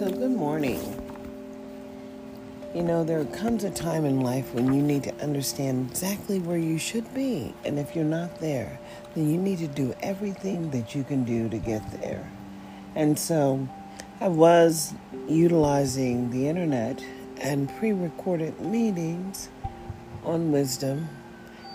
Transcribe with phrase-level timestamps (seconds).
[0.00, 0.80] So, good morning.
[2.74, 6.56] You know, there comes a time in life when you need to understand exactly where
[6.56, 7.54] you should be.
[7.66, 8.80] And if you're not there,
[9.14, 12.26] then you need to do everything that you can do to get there.
[12.94, 13.68] And so,
[14.22, 14.94] I was
[15.28, 17.04] utilizing the internet
[17.36, 19.50] and pre recorded meetings
[20.24, 21.10] on wisdom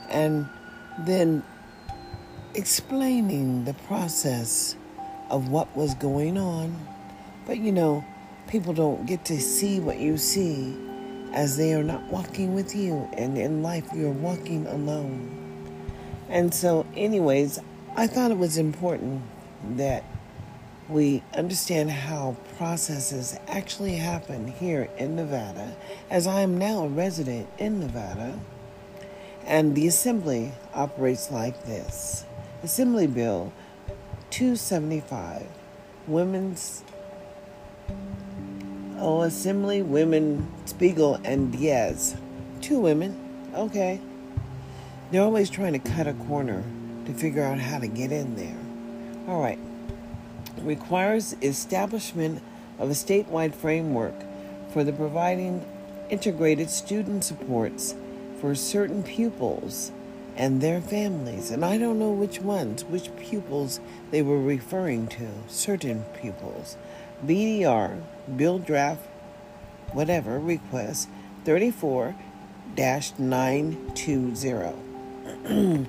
[0.09, 0.49] and
[0.97, 1.43] then
[2.55, 4.75] explaining the process
[5.29, 6.87] of what was going on.
[7.45, 8.03] But you know,
[8.47, 10.75] people don't get to see what you see
[11.33, 13.09] as they are not walking with you.
[13.13, 15.41] And in life, you're walking alone.
[16.29, 17.59] And so, anyways,
[17.95, 19.21] I thought it was important
[19.77, 20.03] that
[20.87, 25.75] we understand how processes actually happen here in Nevada,
[26.09, 28.39] as I am now a resident in Nevada.
[29.45, 32.25] And the assembly operates like this
[32.63, 33.51] Assembly Bill
[34.29, 35.47] 275,
[36.07, 36.83] Women's
[39.05, 42.15] Assembly, Women, Spiegel, and Diaz.
[42.59, 43.15] Two women.
[43.53, 44.01] Okay.
[45.11, 46.63] They're always trying to cut a corner
[47.05, 48.57] to figure out how to get in there.
[49.27, 49.59] All right.
[50.61, 52.41] Requires establishment
[52.79, 54.15] of a statewide framework
[54.73, 55.63] for the providing
[56.09, 57.93] integrated student supports
[58.41, 59.91] for certain pupils
[60.35, 61.51] and their families.
[61.51, 63.79] And I don't know which ones, which pupils
[64.09, 66.75] they were referring to, certain pupils.
[67.25, 68.01] BDR,
[68.35, 69.01] Bill Draft,
[69.93, 71.09] whatever, request
[71.45, 72.15] 34
[72.77, 74.73] 920.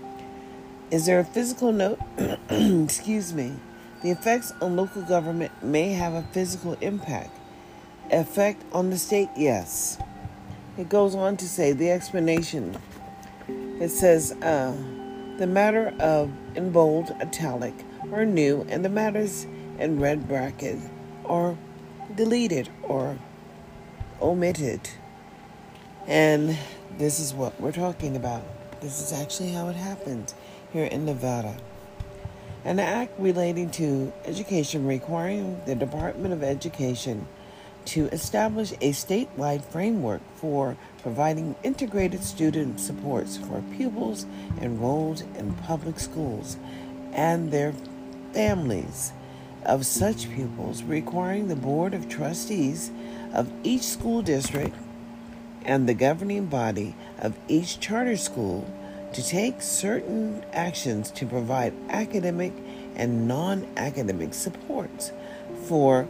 [0.90, 1.98] Is there a physical note?
[2.48, 3.54] Excuse me.
[4.02, 7.36] The effects on local government may have a physical impact.
[8.10, 9.30] Effect on the state?
[9.36, 9.98] Yes.
[10.78, 12.76] It goes on to say the explanation.
[13.48, 14.76] It says uh,
[15.38, 17.74] the matter of in bold, italic,
[18.12, 19.46] or new, and the matters
[19.78, 20.78] in red bracket
[21.24, 21.58] or
[22.16, 23.18] deleted or
[24.20, 24.80] omitted.
[26.06, 26.56] And
[26.98, 28.42] this is what we're talking about.
[28.80, 30.34] This is actually how it happens
[30.72, 31.56] here in Nevada.
[32.64, 37.28] An act relating to education requiring the Department of Education
[37.86, 44.26] to establish a statewide framework for providing integrated student supports for pupils
[44.60, 46.56] enrolled in public schools
[47.12, 47.72] and their
[48.32, 49.12] families
[49.66, 52.90] of such pupils, requiring the Board of Trustees
[53.34, 54.74] of each school district
[55.64, 58.64] and the governing body of each charter school
[59.12, 62.52] to take certain actions to provide academic
[62.94, 65.12] and non academic supports
[65.64, 66.06] for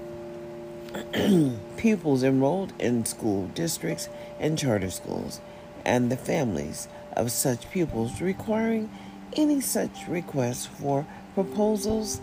[1.77, 5.41] pupils enrolled in school districts and charter schools
[5.85, 8.91] and the families of such pupils, requiring
[9.33, 12.21] any such requests for proposals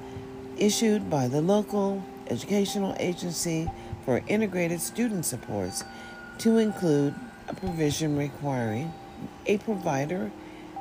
[0.57, 3.69] issued by the local educational agency
[4.05, 5.83] for integrated student supports
[6.39, 7.13] to include
[7.47, 8.91] a provision requiring
[9.45, 10.31] a provider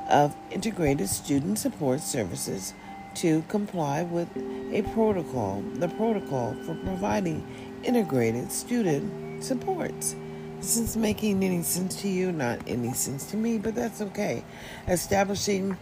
[0.09, 2.73] of integrated student support services
[3.15, 4.27] to comply with
[4.71, 7.45] a protocol, the protocol for providing
[7.83, 10.15] integrated student supports.
[10.57, 14.43] This is making any sense to you, not any sense to me, but that's okay.
[14.87, 15.77] Establishing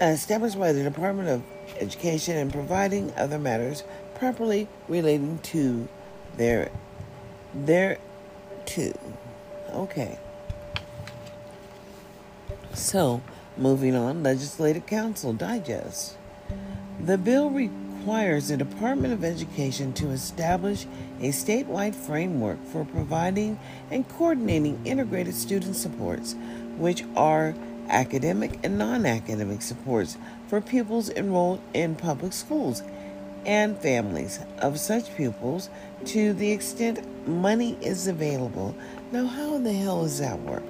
[0.00, 1.42] established by the Department of
[1.78, 3.84] Education and providing other matters
[4.14, 5.88] properly relating to
[6.36, 6.70] their
[7.54, 7.98] their
[8.66, 8.92] to.
[9.70, 10.18] Okay.
[12.74, 13.22] So,
[13.56, 16.16] moving on, Legislative Council Digest.
[17.00, 20.84] The bill requires the Department of Education to establish
[21.20, 23.58] a statewide framework for providing
[23.90, 26.34] and coordinating integrated student supports,
[26.76, 27.54] which are
[27.88, 30.16] academic and non academic supports
[30.48, 32.82] for pupils enrolled in public schools
[33.44, 35.70] and families of such pupils
[36.04, 38.74] to the extent money is available.
[39.12, 40.64] Now, how in the hell does that work?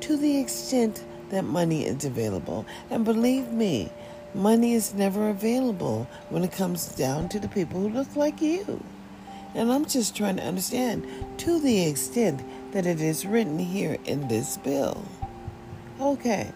[0.00, 2.66] To the extent that money is available.
[2.90, 3.90] And believe me,
[4.34, 8.82] money is never available when it comes down to the people who look like you.
[9.54, 11.06] And I'm just trying to understand
[11.38, 12.42] to the extent
[12.72, 15.04] that it is written here in this bill.
[16.00, 16.52] Okay.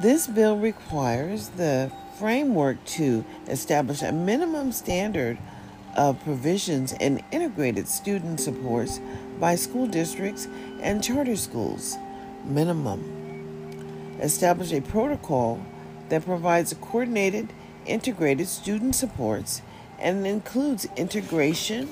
[0.00, 5.38] This bill requires the framework to establish a minimum standard
[5.96, 9.00] of provisions and integrated student supports
[9.40, 10.48] by school districts
[10.82, 11.96] and charter schools.
[12.44, 14.18] Minimum.
[14.20, 15.64] Establish a protocol
[16.10, 17.48] that provides coordinated,
[17.86, 19.62] integrated student supports
[19.98, 21.88] and includes integration.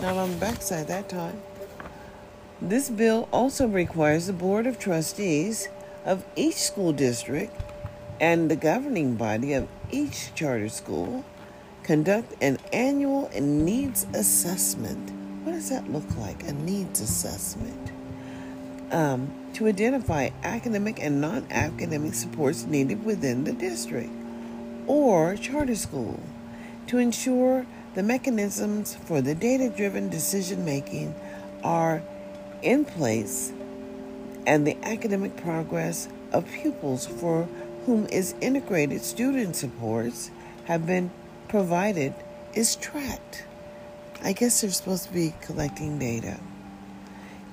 [0.00, 1.40] Not on the backside that time
[2.60, 5.68] this bill also requires the Board of Trustees
[6.06, 7.52] of each school district
[8.20, 11.24] and the governing body of each charter school
[11.82, 15.10] conduct an annual needs assessment.
[15.44, 16.42] What does that look like?
[16.44, 17.92] A needs assessment.
[18.90, 24.10] Um, to identify academic and non academic supports needed within the district
[24.86, 26.20] or charter school
[26.86, 31.14] to ensure the mechanisms for the data driven decision making
[31.64, 32.02] are
[32.62, 33.52] in place
[34.46, 37.48] and the academic progress of pupils for
[37.84, 40.30] whom is integrated student supports
[40.66, 41.10] have been
[41.48, 42.14] provided
[42.54, 43.44] is tracked.
[44.22, 46.38] I guess they're supposed to be collecting data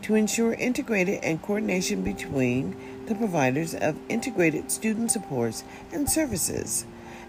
[0.03, 2.75] to ensure integrated and coordination between
[3.07, 6.85] the providers of integrated student supports and services.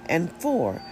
[0.06, 0.82] And four,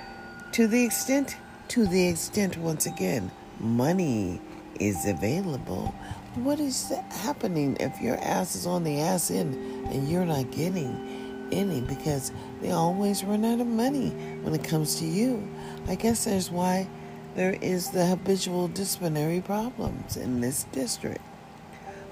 [0.52, 1.36] to the extent
[1.68, 4.40] to the extent once again money
[4.78, 5.94] is available.
[6.34, 9.54] What is happening if your ass is on the ass end
[9.92, 12.32] and you're not getting any because
[12.62, 14.08] they always run out of money
[14.40, 15.46] when it comes to you?
[15.88, 16.88] I guess that's why
[17.34, 21.20] there is the habitual disciplinary problems in this district.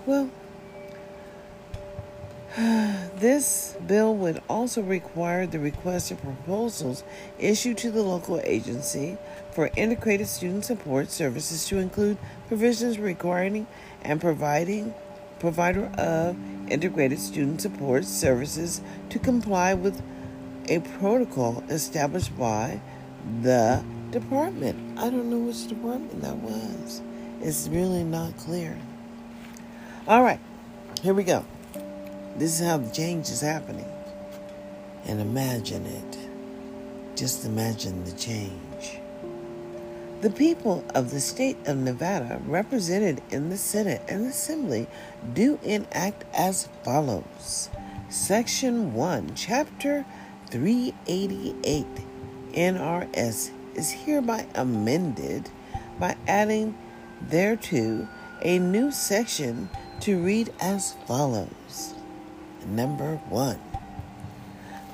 [0.05, 0.31] Well,
[2.59, 7.05] this bill would also require the request of proposals
[7.39, 9.17] issued to the local agency
[9.53, 12.19] for integrated student support services to include
[12.49, 13.67] provisions requiring
[14.03, 14.95] and providing
[15.39, 16.37] provider of
[16.71, 20.03] integrated student support services to comply with
[20.69, 22.81] a protocol established by
[23.43, 24.99] the department.
[24.99, 27.03] I don't know which department that was.
[27.41, 28.79] It's really not clear.
[30.07, 30.41] All right,
[31.03, 31.45] here we go.
[32.37, 33.91] This is how the change is happening.
[35.07, 36.19] And imagine it.
[37.17, 38.70] Just imagine the change.
[40.21, 44.87] The people of the state of Nevada, represented in the Senate and Assembly,
[45.33, 47.71] do enact as follows.
[48.11, 50.05] Section 1, Chapter
[50.51, 51.87] 388
[52.53, 55.49] NRS is hereby amended
[55.99, 56.77] by adding
[57.23, 58.07] thereto
[58.43, 59.71] a new section
[60.01, 61.95] to read as follows.
[62.67, 63.70] Number 1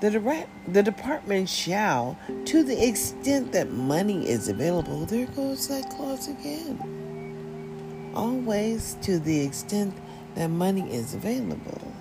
[0.00, 5.90] the, direct, the department shall, to the extent that money is available, there goes that
[5.90, 8.12] clause again.
[8.14, 9.94] Always to the extent
[10.34, 11.92] that money is available.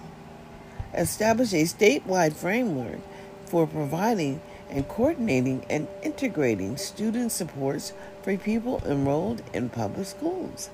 [0.93, 2.99] Establish a statewide framework
[3.45, 7.93] for providing and coordinating and integrating student supports
[8.23, 10.69] for people enrolled in public schools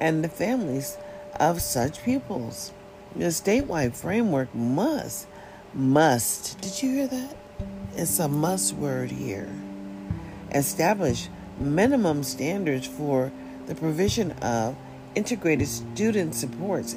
[0.00, 0.98] and the families
[1.38, 2.72] of such pupils.
[3.14, 5.26] The statewide framework must
[5.74, 6.60] must.
[6.60, 7.36] Did you hear that?
[7.94, 9.48] It's a must word here.
[10.52, 11.28] Establish
[11.58, 13.32] minimum standards for
[13.66, 14.76] the provision of
[15.14, 16.94] integrated student supports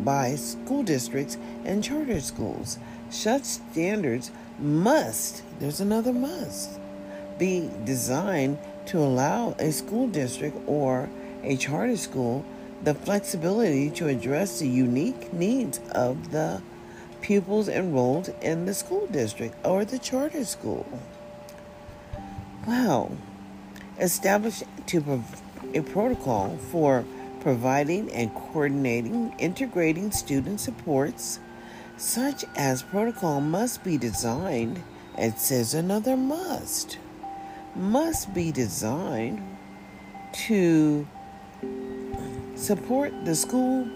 [0.00, 2.78] by school districts and charter schools.
[3.10, 6.78] Such standards must, there's another must,
[7.38, 11.08] be designed to allow a school district or
[11.42, 12.44] a charter school
[12.82, 16.62] the flexibility to address the unique needs of the
[17.20, 20.86] pupils enrolled in the school district or the charter school.
[22.66, 23.12] Wow.
[23.98, 25.22] Establish to
[25.74, 27.04] a protocol for
[27.40, 31.40] providing and coordinating integrating student supports
[31.96, 34.82] such as protocol must be designed
[35.16, 36.98] it says another must
[37.74, 39.40] must be designed
[40.32, 41.06] to
[42.54, 43.86] support the school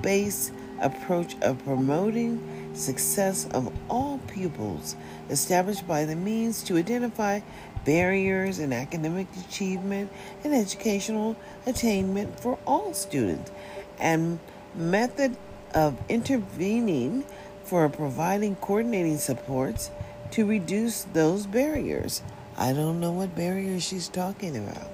[0.00, 4.96] based approach of promoting success of all pupils
[5.30, 7.40] established by the means to identify
[7.84, 10.10] barriers in academic achievement
[10.44, 11.36] and educational
[11.66, 13.50] attainment for all students
[13.98, 14.38] and
[14.74, 15.36] method
[15.74, 17.24] of intervening
[17.64, 19.90] for providing coordinating supports
[20.30, 22.22] to reduce those barriers.
[22.56, 24.88] I don't know what barriers she's talking about.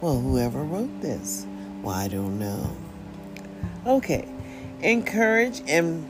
[0.00, 1.46] Well, whoever wrote this,
[1.82, 2.76] well, I don't know.
[3.86, 4.28] Okay,
[4.82, 6.09] encourage and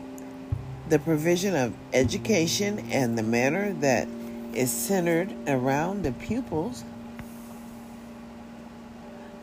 [0.90, 4.09] the provision of education and the manner that
[4.52, 6.82] is centered around the pupils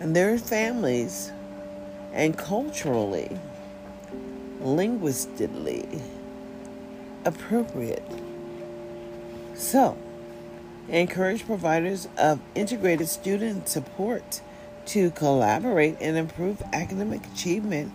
[0.01, 1.31] and their families
[2.11, 3.39] and culturally,
[4.59, 5.87] linguistically
[7.23, 8.03] appropriate.
[9.55, 9.97] So,
[10.89, 14.41] encourage providers of integrated student support
[14.87, 17.93] to collaborate and improve academic achievement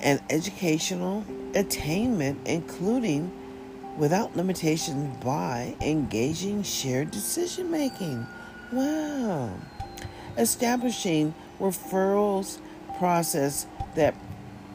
[0.00, 1.24] and educational
[1.54, 3.32] attainment, including
[3.96, 8.26] without limitations by engaging shared decision making.
[8.72, 9.50] Wow.
[10.36, 12.58] Establishing referrals
[12.98, 14.14] process that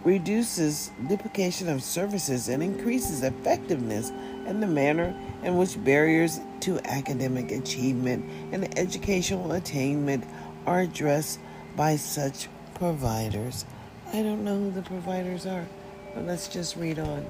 [0.04, 4.12] reduces duplication of services and increases effectiveness
[4.48, 10.24] and the manner in which barriers to academic achievement and educational attainment
[10.66, 11.40] are addressed
[11.76, 13.66] by such providers.
[14.14, 15.68] I don't know who the providers are,
[16.14, 17.26] but let's just read on.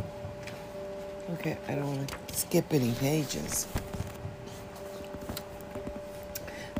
[1.34, 3.68] Okay, I don't want to skip any pages.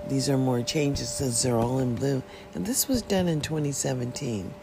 [0.08, 2.22] These are more changes since they're all in blue.
[2.54, 4.54] And this was done in 2017.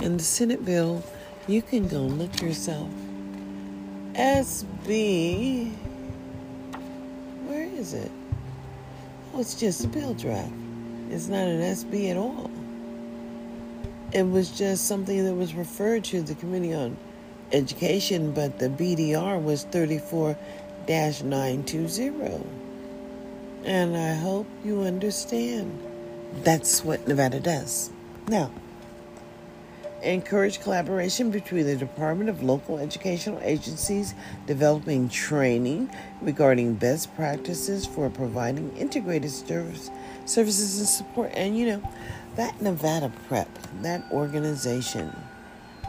[0.00, 1.02] In the Senate bill,
[1.46, 2.90] you can go look yourself.
[4.12, 5.72] SB.
[7.46, 8.10] Where is it?
[9.32, 10.52] Oh, it's just a bill draft.
[11.08, 12.50] It's not an SB at all.
[14.12, 16.96] It was just something that was referred to the Committee on
[17.52, 20.36] Education, but the BDR was 34
[20.88, 22.44] 920.
[23.64, 25.78] And I hope you understand.
[26.42, 27.90] That's what Nevada does.
[28.26, 28.50] Now,
[30.02, 34.14] encourage collaboration between the Department of Local Educational Agencies
[34.46, 35.90] developing training
[36.20, 39.90] regarding best practices for providing integrated service,
[40.24, 41.30] services and support.
[41.34, 41.92] And you know,
[42.36, 43.48] that Nevada Prep,
[43.82, 45.14] that organization,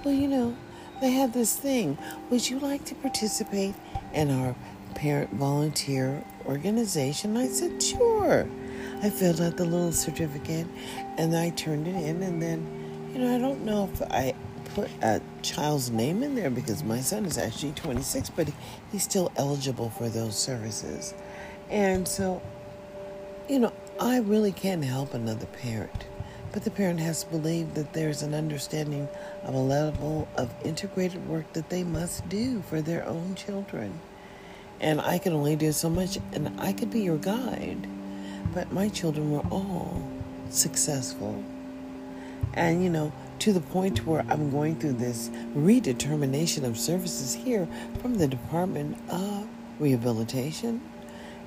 [0.03, 0.55] well, you know,
[1.01, 1.97] they have this thing.
[2.29, 3.75] Would you like to participate
[4.13, 4.55] in our
[4.95, 7.37] parent volunteer organization?
[7.37, 8.47] I said, sure.
[9.03, 10.67] I filled out the little certificate
[11.17, 12.21] and I turned it in.
[12.21, 14.35] And then, you know, I don't know if I
[14.75, 18.47] put a child's name in there because my son is actually 26, but
[18.91, 21.13] he's still eligible for those services.
[21.69, 22.41] And so,
[23.49, 26.05] you know, I really can help another parent.
[26.51, 29.07] But the parent has to believe that there's an understanding
[29.43, 33.99] of a level of integrated work that they must do for their own children.
[34.81, 37.87] And I can only do so much, and I could be your guide.
[38.53, 40.05] But my children were all
[40.49, 41.43] successful.
[42.53, 47.67] And, you know, to the point where I'm going through this redetermination of services here
[48.01, 49.47] from the Department of
[49.79, 50.81] Rehabilitation.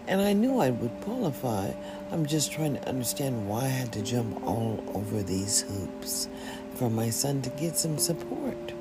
[0.06, 1.72] And I knew I would qualify.
[2.12, 6.28] I'm just trying to understand why I had to jump all over these hoops
[6.74, 8.72] for my son to get some support.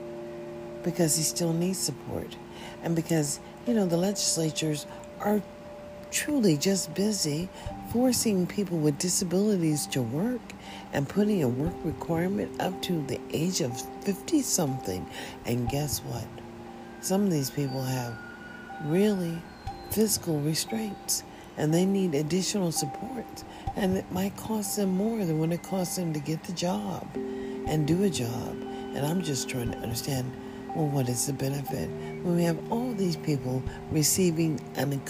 [0.83, 2.35] Because he still needs support.
[2.83, 4.85] And because you know, the legislatures
[5.21, 5.41] are
[6.11, 7.49] truly just busy
[7.91, 10.41] forcing people with disabilities to work
[10.91, 15.05] and putting a work requirement up to the age of 50 something.
[15.45, 16.27] And guess what?
[17.01, 18.17] Some of these people have
[18.85, 19.37] really
[19.93, 21.23] physical restraints
[21.55, 23.43] and they need additional support.
[23.75, 27.07] And it might cost them more than when it costs them to get the job
[27.15, 28.57] and do a job.
[28.95, 30.31] And I'm just trying to understand
[30.75, 31.89] well, what is the benefit
[32.23, 35.01] when we have all these people receiving un-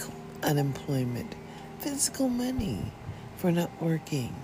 [0.42, 1.34] unemployment,
[1.78, 2.92] physical money
[3.36, 4.34] for not working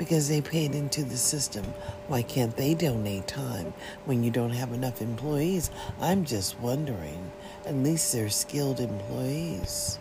[0.00, 1.64] because they paid into the system?
[2.08, 3.72] Why can't they donate time
[4.06, 5.70] when you don't have enough employees?
[6.00, 7.30] I'm just wondering.
[7.66, 10.00] At least they're skilled employees.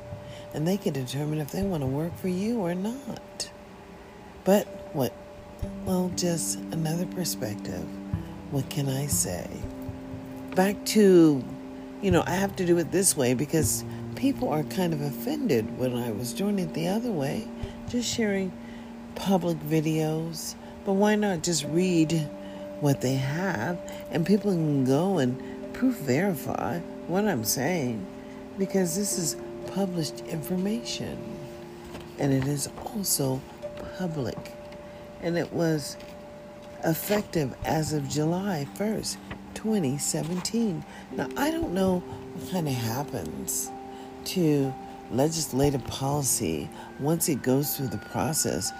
[0.56, 3.52] And they can determine if they want to work for you or not.
[4.44, 5.14] But what?
[5.86, 7.86] Well, just another perspective.
[8.50, 9.48] What can I say?
[10.56, 11.42] back to,
[12.02, 15.78] you know, I have to do it this way because people are kind of offended
[15.78, 17.48] when I was doing it the other way,
[17.88, 18.52] just sharing
[19.16, 20.56] public videos.
[20.86, 22.30] But why not just read
[22.80, 23.78] what they have
[24.12, 25.42] and people can go and
[25.74, 28.06] proof verify what I'm saying
[28.58, 29.36] because this is
[29.74, 31.18] published information
[32.18, 33.42] and it is also
[33.98, 34.54] public
[35.22, 35.98] and it was
[36.86, 39.18] effective as of July 1st.
[39.60, 40.86] 2017.
[41.12, 43.70] Now, I don't know what kind of happens
[44.26, 44.74] to
[45.12, 48.72] legislative policy once it goes through the process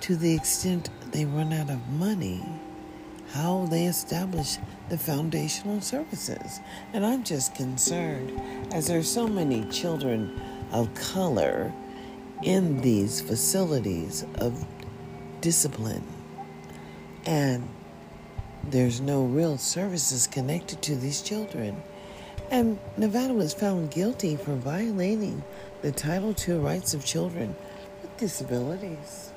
[0.00, 2.44] to the extent they run out of money,
[3.32, 4.58] how they establish
[4.88, 6.60] the foundational services.
[6.92, 8.40] And I'm just concerned
[8.72, 10.40] as there's so many children
[10.72, 11.72] of color
[12.42, 14.66] in these facilities of
[15.40, 16.04] discipline
[17.26, 17.68] and
[18.70, 21.82] there's no real services connected to these children.
[22.50, 25.42] And Nevada was found guilty for violating
[25.82, 27.56] the Title II rights of children
[28.02, 29.32] with disabilities.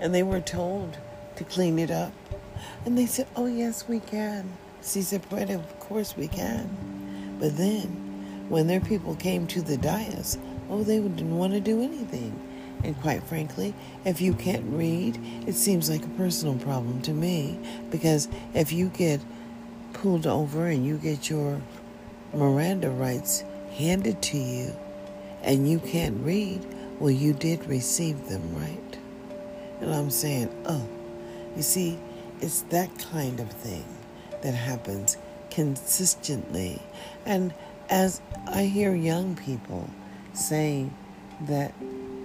[0.00, 0.98] And they were told
[1.36, 2.12] to clean it up.
[2.84, 4.56] And they said, oh, yes, we can.
[4.82, 7.36] She said, of course we can.
[7.40, 10.38] But then, when their people came to the dais,
[10.70, 12.38] oh, they didn't want to do anything.
[12.84, 13.74] And quite frankly,
[14.04, 17.58] if you can't read, it seems like a personal problem to me
[17.90, 19.20] because if you get
[19.92, 21.60] pulled over and you get your
[22.32, 23.42] Miranda rights
[23.76, 24.76] handed to you
[25.42, 26.64] and you can't read,
[27.00, 28.87] well, you did receive them, right?
[29.80, 30.86] And I'm saying, oh,
[31.56, 31.98] you see,
[32.40, 33.84] it's that kind of thing
[34.42, 35.16] that happens
[35.50, 36.80] consistently.
[37.26, 37.52] And
[37.90, 39.88] As I hear young people
[40.34, 40.92] saying
[41.48, 41.72] that,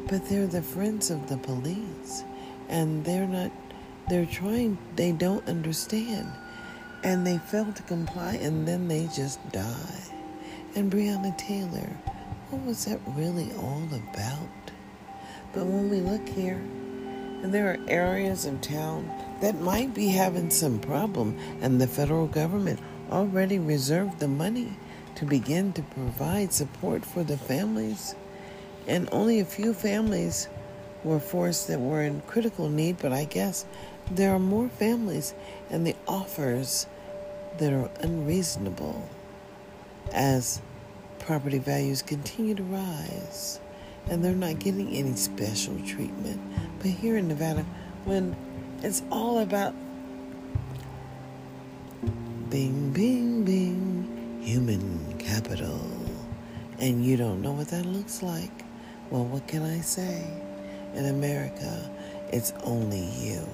[0.10, 2.24] but they're the friends of the police
[2.68, 3.50] and they're not,
[4.10, 6.30] they're trying, they don't understand
[7.02, 10.04] and they fail to comply and then they just die.
[10.76, 11.96] And Breonna Taylor,
[12.50, 14.50] what was that really all about?
[15.54, 16.62] But when we look here,
[17.44, 22.26] and there are areas of town that might be having some problem, and the federal
[22.26, 22.80] government
[23.12, 24.72] already reserved the money
[25.16, 28.16] to begin to provide support for the families.
[28.88, 30.48] And only a few families
[31.04, 33.66] were forced that were in critical need, but I guess
[34.10, 35.34] there are more families
[35.70, 36.88] and the offers
[37.58, 39.10] that are unreasonable
[40.14, 40.62] as
[41.20, 43.60] property values continue to rise
[44.10, 46.42] and they're not getting any special treatment.
[46.80, 47.66] But here in Nevada,
[48.06, 48.36] when
[48.82, 49.74] it's all about
[52.50, 55.82] bing, bing, bing, human capital,
[56.80, 58.52] and you don't know what that looks like,
[59.10, 60.28] well, what can I say?
[60.96, 61.90] In America,
[62.32, 63.48] it's only you.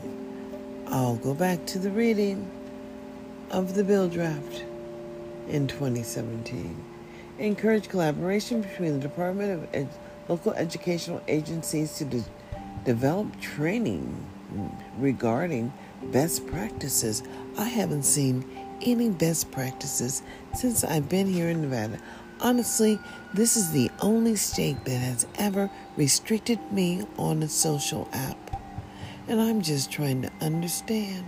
[0.87, 2.49] I'll go back to the reading
[3.51, 4.63] of the bill draft
[5.47, 6.83] in 2017.
[7.37, 9.89] Encourage collaboration between the Department of Ed-
[10.29, 12.23] local educational agencies to de-
[12.85, 14.25] develop training
[14.97, 17.23] regarding best practices.
[17.57, 18.45] I haven't seen
[18.81, 20.21] any best practices
[20.53, 21.99] since I've been here in Nevada.
[22.39, 22.97] Honestly,
[23.33, 28.37] this is the only state that has ever restricted me on a social app.
[29.27, 31.25] And I'm just trying to understand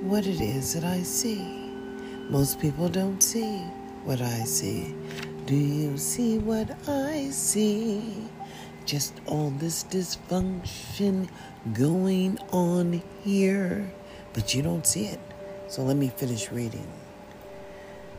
[0.00, 1.40] what it is that I see.
[2.28, 3.58] Most people don't see
[4.04, 4.94] what I see.
[5.46, 8.02] Do you see what I see?
[8.84, 11.28] Just all this dysfunction
[11.72, 13.88] going on here,
[14.32, 15.20] but you don't see it.
[15.68, 16.88] So let me finish reading.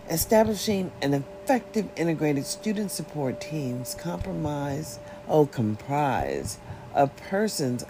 [0.09, 6.59] Establishing an effective integrated student support teams compromise oh comprise
[6.95, 7.83] of persons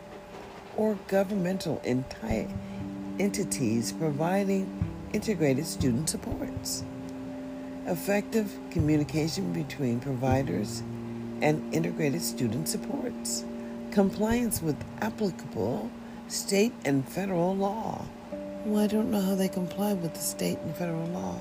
[0.75, 2.50] or governmental entire
[3.20, 4.68] entities providing
[5.14, 6.83] integrated student supports.
[7.87, 10.83] Effective communication between providers
[11.41, 13.45] and integrated student supports.
[13.91, 15.89] Compliance with applicable
[16.27, 18.03] state and federal law.
[18.65, 21.39] Well, I don't know how they comply with the state and federal law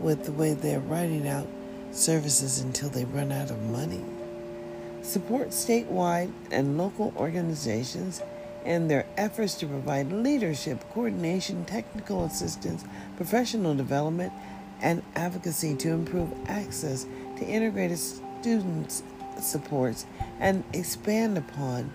[0.00, 1.46] with the way they're writing out
[1.92, 4.02] services until they run out of money.
[5.02, 8.22] Support statewide and local organizations
[8.64, 12.82] in their efforts to provide leadership, coordination, technical assistance,
[13.16, 14.32] professional development,
[14.80, 19.02] and advocacy to improve access to integrated student
[19.40, 20.06] supports
[20.40, 21.92] and expand upon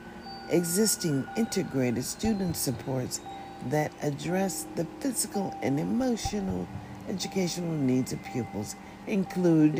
[0.49, 3.21] existing integrated student supports
[3.67, 6.67] that address the physical and emotional
[7.07, 8.75] educational needs of pupils,
[9.07, 9.79] include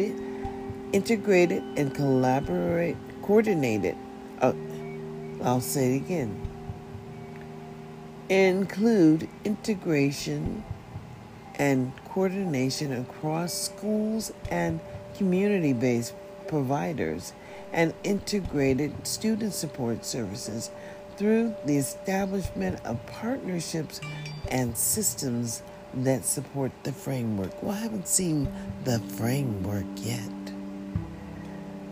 [0.94, 3.96] integrated and collaborate coordinated.
[4.40, 4.54] Uh,
[5.44, 6.48] I'll say it again
[8.32, 10.64] include integration
[11.62, 14.80] and coordination across schools and
[15.16, 16.16] community based
[16.48, 17.34] providers
[17.72, 20.72] and integrated student support services
[21.18, 24.02] through the establishment of partnerships
[24.50, 25.62] and systems
[25.94, 27.62] that support the framework.
[27.62, 28.52] Well, I haven't seen
[28.84, 30.32] the framework yet.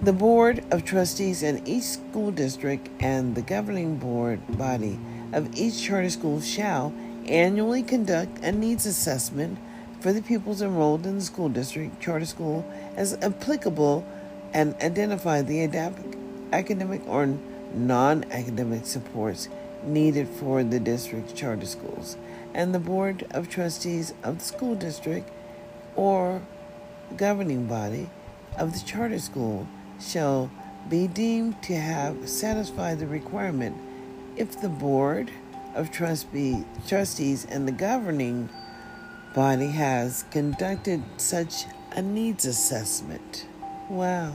[0.01, 4.99] The Board of Trustees in each school district and the governing board body
[5.31, 6.91] of each charter school shall
[7.29, 9.57] annually conduct a needs assessment
[9.99, 12.65] for the pupils enrolled in the school district charter school
[12.95, 14.05] as applicable
[14.53, 16.15] and identify the adapt-
[16.51, 17.37] academic or
[17.73, 19.47] non academic supports
[19.83, 22.17] needed for the district's charter schools.
[22.53, 25.29] And the Board of Trustees of the school district
[25.95, 26.41] or
[27.15, 28.09] governing body
[28.57, 29.67] of the charter school
[29.99, 30.49] shall
[30.89, 33.77] be deemed to have satisfied the requirement
[34.35, 35.31] if the board
[35.75, 38.49] of trustee, trustees and the governing
[39.33, 43.45] body has conducted such a needs assessment.
[43.89, 44.33] Wow.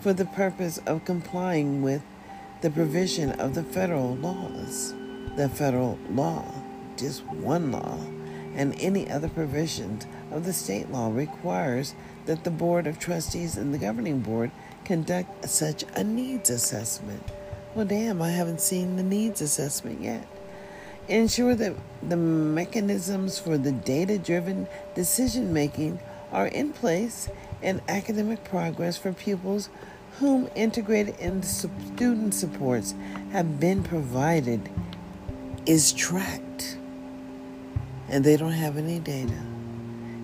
[0.00, 2.02] For the purpose of complying with
[2.60, 4.94] the provision of the federal laws,
[5.36, 6.44] the federal law,
[6.96, 7.98] just one law,
[8.54, 11.94] and any other provisions of the state law requires
[12.26, 14.50] that the Board of Trustees and the Governing Board
[14.84, 17.22] conduct such a needs assessment.
[17.74, 20.26] Well, damn, I haven't seen the needs assessment yet.
[21.08, 25.98] Ensure that the mechanisms for the data driven decision making
[26.32, 27.28] are in place
[27.62, 29.68] and academic progress for pupils
[30.18, 32.94] whom integrated and student supports
[33.32, 34.70] have been provided
[35.66, 36.78] is tracked
[38.08, 39.42] and they don't have any data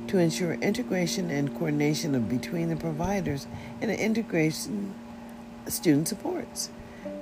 [0.06, 3.46] to ensure integration and coordination of between the providers
[3.80, 4.94] and integration
[5.68, 6.70] student supports.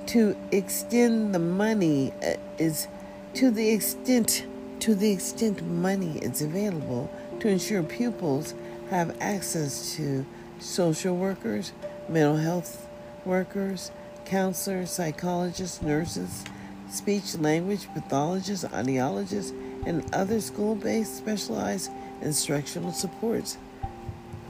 [0.07, 2.87] To extend the money uh, is
[3.35, 4.45] to the extent
[4.79, 8.53] to the extent money is available to ensure pupils
[8.89, 10.25] have access to
[10.59, 11.73] social workers,
[12.07, 12.87] mental health
[13.25, 13.91] workers,
[14.25, 16.43] counselors, psychologists, nurses,
[16.89, 19.51] speech language pathologists, audiologists,
[19.85, 23.57] and other school based specialized instructional supports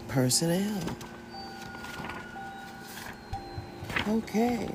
[0.08, 0.82] personnel.
[4.08, 4.70] Okay.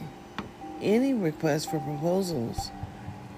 [0.81, 2.71] Any requests for proposals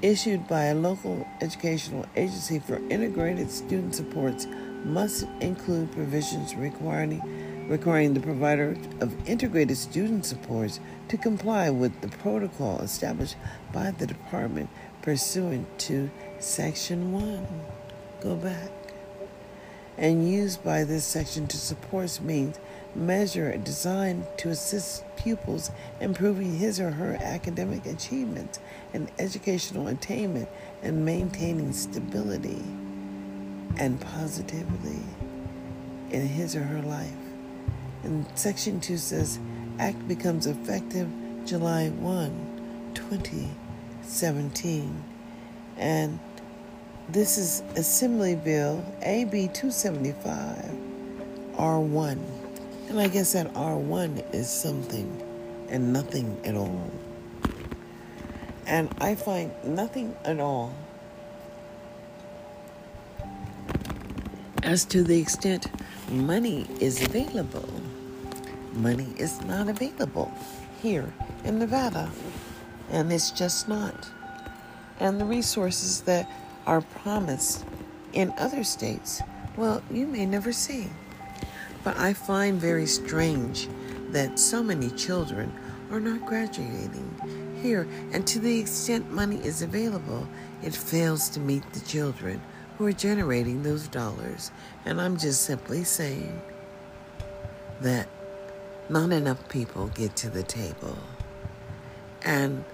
[0.02, 4.46] issued by a local educational agency for integrated student supports
[4.85, 7.22] must include provisions requiring
[7.68, 10.78] requiring the provider of integrated student supports
[11.09, 13.35] to comply with the protocol established
[13.72, 14.70] by the department
[15.02, 17.46] pursuant to section 1
[18.20, 18.70] go back.
[19.98, 22.59] And used by this section to support means
[22.96, 28.59] measure designed to assist pupils improving his or her academic achievements
[28.94, 30.48] and educational attainment
[30.82, 32.62] and maintaining stability
[33.78, 35.02] and positivity
[36.11, 37.12] in his or her life.
[38.04, 39.38] And section 2 says
[39.78, 41.09] act becomes effective
[41.44, 45.04] July 1, 2017.
[45.76, 46.18] And
[47.09, 50.74] this is Assembly Bill AB 275
[51.56, 52.45] R1.
[52.88, 55.22] And I guess that R1 is something
[55.68, 56.90] and nothing at all.
[58.66, 60.72] And I find nothing at all
[64.62, 65.68] as to the extent
[66.11, 67.68] money is available.
[68.72, 70.33] Money is not available
[70.83, 71.12] here
[71.44, 72.11] in Nevada,
[72.90, 74.09] and it's just not.
[75.01, 76.31] And the resources that
[76.66, 77.64] are promised
[78.12, 79.22] in other states,
[79.57, 80.88] well, you may never see.
[81.87, 83.68] But I find very strange
[84.11, 85.55] that so many children
[85.92, 90.27] are not graduating here, and to the extent money is available,
[90.64, 92.42] it fails to meet the children
[92.77, 94.51] who are generating those dollars.
[94.85, 96.42] And I'm just simply saying
[97.83, 98.09] that
[98.88, 100.99] not enough people get to the table.
[102.22, 102.64] And,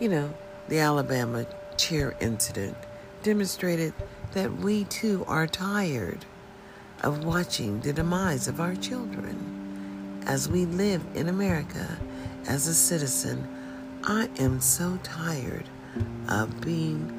[0.00, 0.34] you know,
[0.66, 2.76] the Alabama chair incident
[3.22, 3.94] demonstrated
[4.32, 6.26] that we too are tired
[7.02, 10.22] of watching the demise of our children.
[10.26, 11.98] As we live in America
[12.46, 13.46] as a citizen,
[14.04, 15.68] I am so tired
[16.28, 17.12] of being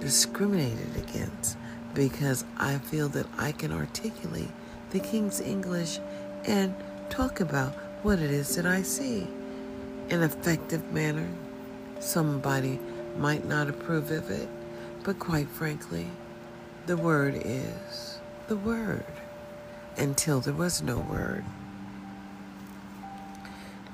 [0.00, 1.56] discriminated against
[1.94, 4.50] because I feel that I can articulate
[4.90, 5.98] the King's English
[6.44, 6.74] and
[7.08, 9.26] talk about what it is that I see
[10.10, 11.28] in effective manner.
[12.00, 12.78] Somebody
[13.16, 14.48] might not approve of it,
[15.04, 16.06] but quite frankly,
[16.86, 18.18] the word is
[18.48, 19.04] the word
[19.96, 21.44] until there was no word.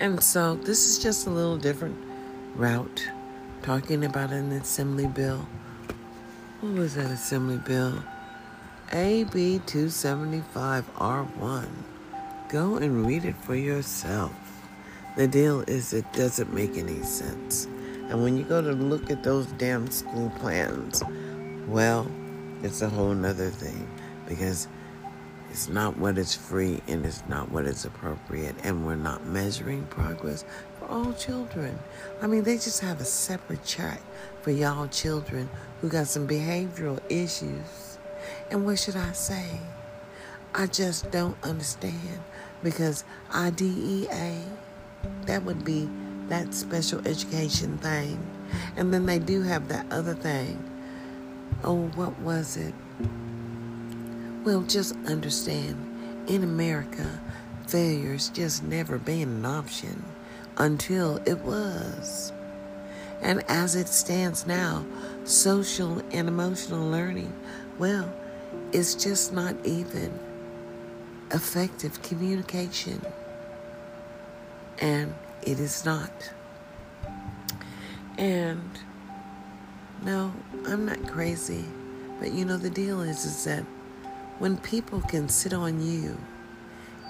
[0.00, 1.96] And so this is just a little different
[2.56, 3.08] route
[3.62, 5.46] talking about an assembly bill.
[6.60, 8.02] What was that assembly bill?
[8.92, 11.68] AB 275R1.
[12.48, 14.32] Go and read it for yourself.
[15.16, 17.66] The deal is, it doesn't make any sense.
[18.08, 21.04] And when you go to look at those damn school plans,
[21.68, 22.10] well,
[22.62, 23.88] it's a whole nother thing
[24.28, 24.68] because
[25.50, 29.84] it's not what is free and it's not what is appropriate, and we're not measuring
[29.86, 30.44] progress
[30.78, 31.76] for all children.
[32.22, 33.98] I mean, they just have a separate chart
[34.42, 35.48] for y'all children
[35.80, 37.98] who got some behavioral issues.
[38.50, 39.60] And what should I say?
[40.54, 42.20] I just don't understand
[42.62, 44.42] because IDEA,
[45.26, 45.88] that would be
[46.28, 48.24] that special education thing.
[48.76, 50.62] And then they do have that other thing.
[51.62, 52.74] Oh, what was it?
[54.44, 55.76] Well, just understand
[56.26, 57.20] in America,
[57.66, 60.02] failure's just never been an option
[60.56, 62.32] until it was.
[63.20, 64.86] And as it stands now,
[65.24, 67.32] social and emotional learning,
[67.78, 68.10] well,
[68.72, 70.18] it's just not even
[71.30, 73.04] effective communication.
[74.78, 76.32] And it is not.
[78.16, 78.70] And
[80.02, 80.32] no,
[80.66, 81.64] I'm not crazy.
[82.18, 83.64] But you know the deal is is that
[84.38, 86.18] when people can sit on you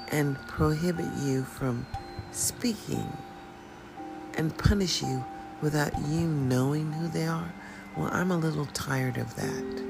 [0.08, 1.86] and prohibit you from
[2.32, 3.12] speaking
[4.34, 5.24] and punish you
[5.62, 7.52] without you knowing who they are,
[7.96, 9.82] well, I'm a little tired of that.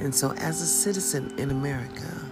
[0.00, 2.26] And so, as a citizen in America,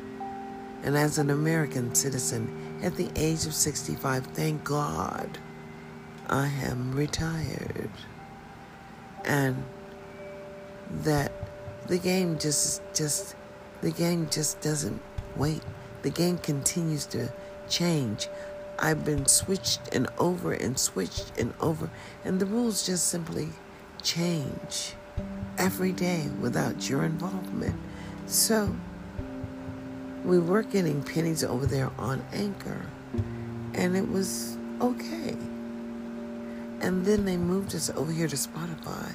[0.82, 5.38] and as an American citizen at the age of 65, thank God
[6.28, 7.90] I am retired.
[9.24, 9.64] And
[10.90, 11.32] that
[11.86, 13.36] the game just, just,
[13.80, 15.00] the game just doesn't
[15.36, 15.62] wait.
[16.02, 17.32] The game continues to
[17.68, 18.28] change.
[18.78, 21.90] I've been switched and over and switched and over,
[22.24, 23.48] and the rules just simply
[24.02, 24.94] change
[25.58, 27.76] every day without your involvement.
[28.26, 28.74] So,
[30.24, 32.86] we were getting pennies over there on Anchor,
[33.74, 35.36] and it was okay.
[36.80, 39.14] And then they moved us over here to Spotify,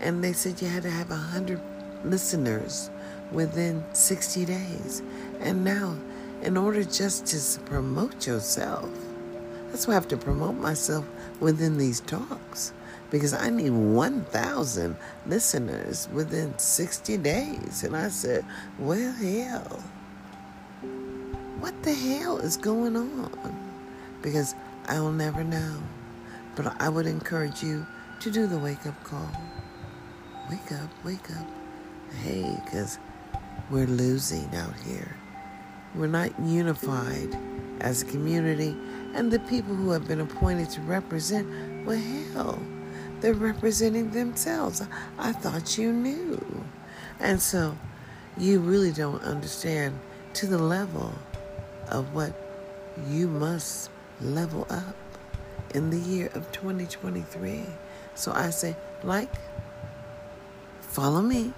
[0.00, 1.60] and they said you had to have a hundred
[2.04, 2.90] listeners
[3.30, 5.02] within 60 days.
[5.40, 5.96] And now,
[6.42, 8.90] in order just to promote yourself,
[9.70, 11.04] that's why I have to promote myself
[11.38, 12.72] within these talks
[13.10, 17.82] because I need 1,000 listeners within 60 days.
[17.82, 18.44] And I said,
[18.78, 19.82] well, hell,
[21.58, 23.70] what the hell is going on?
[24.22, 24.54] Because
[24.86, 25.82] I'll never know.
[26.56, 27.86] But I would encourage you
[28.20, 29.30] to do the wake up call.
[30.50, 31.46] Wake up, wake up.
[32.24, 32.98] Hey, because
[33.70, 35.14] we're losing out here.
[35.94, 37.38] We're not unified
[37.80, 38.76] as a community,
[39.14, 41.46] and the people who have been appointed to represent,
[41.86, 41.96] well,
[42.32, 42.60] hell,
[43.20, 44.82] they're representing themselves.
[45.18, 46.64] I thought you knew.
[47.20, 47.78] And so
[48.36, 49.96] you really don't understand
[50.34, 51.14] to the level
[51.86, 52.32] of what
[53.06, 53.88] you must
[54.20, 54.96] level up
[55.76, 57.66] in the year of 2023.
[58.16, 59.32] So I say, like,
[61.00, 61.50] follow me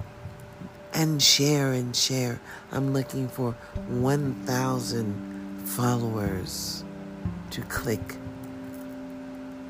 [0.94, 2.40] and share and share.
[2.70, 3.56] I'm looking for
[3.88, 6.84] 1,000 followers
[7.50, 8.14] to click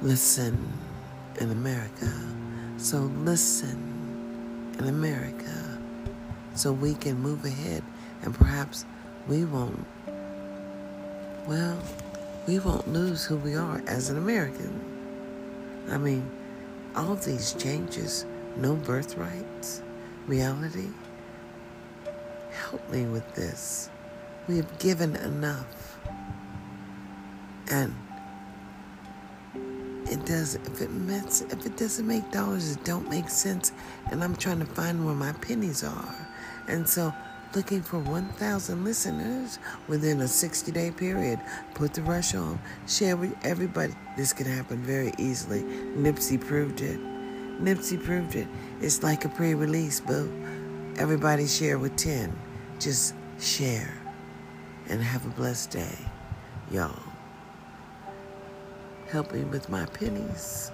[0.02, 0.70] listen
[1.40, 2.12] in America.
[2.76, 5.78] So listen in America
[6.54, 7.82] so we can move ahead
[8.20, 8.84] and perhaps
[9.26, 9.86] we won't,
[11.46, 11.78] well,
[12.46, 14.78] we won't lose who we are as an American.
[15.88, 16.30] I mean,
[16.94, 19.82] all these changes, no birthrights,
[20.26, 20.88] reality,
[22.52, 23.90] help me with this.
[24.48, 25.98] We have given enough.
[27.70, 27.94] And
[30.06, 33.72] it does if it makes if it doesn't make dollars, it don't make sense.
[34.10, 36.28] And I'm trying to find where my pennies are.
[36.68, 37.12] And so
[37.54, 41.40] looking for 1,000 listeners within a 60 day period.
[41.74, 42.58] Put the rush on.
[42.86, 43.94] Share with everybody.
[44.16, 45.62] This can happen very easily.
[45.62, 46.98] Nipsey proved it.
[47.62, 48.48] Nipsey proved it.
[48.80, 50.30] It's like a pre release, boo.
[50.98, 52.36] Everybody share with 10
[52.82, 53.94] just share
[54.88, 55.98] and have a blessed day,
[56.72, 56.98] y'all.
[59.08, 60.72] Help me with my pennies.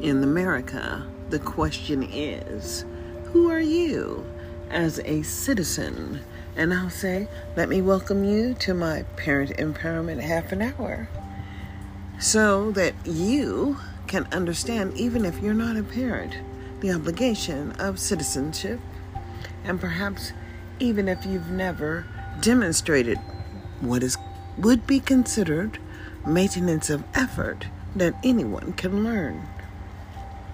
[0.00, 2.84] In America, the question is
[3.24, 4.24] who are you
[4.72, 6.20] as a citizen?
[6.56, 11.08] And I'll say, let me welcome you to my Parent Empowerment Half an Hour
[12.18, 16.36] so that you can understand, even if you're not a parent,
[16.80, 18.78] the obligation of citizenship,
[19.64, 20.32] and perhaps
[20.78, 22.06] even if you've never
[22.40, 23.18] demonstrated
[23.80, 24.16] what is
[24.58, 25.78] would be considered
[26.26, 29.42] maintenance of effort that anyone can learn.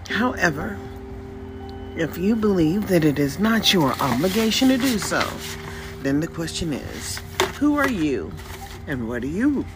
[0.09, 0.78] However,
[1.99, 5.29] if you believe that it is not your obligation to do so,
[6.03, 7.19] then the question is,
[7.59, 8.31] who are you
[8.87, 9.67] and what are you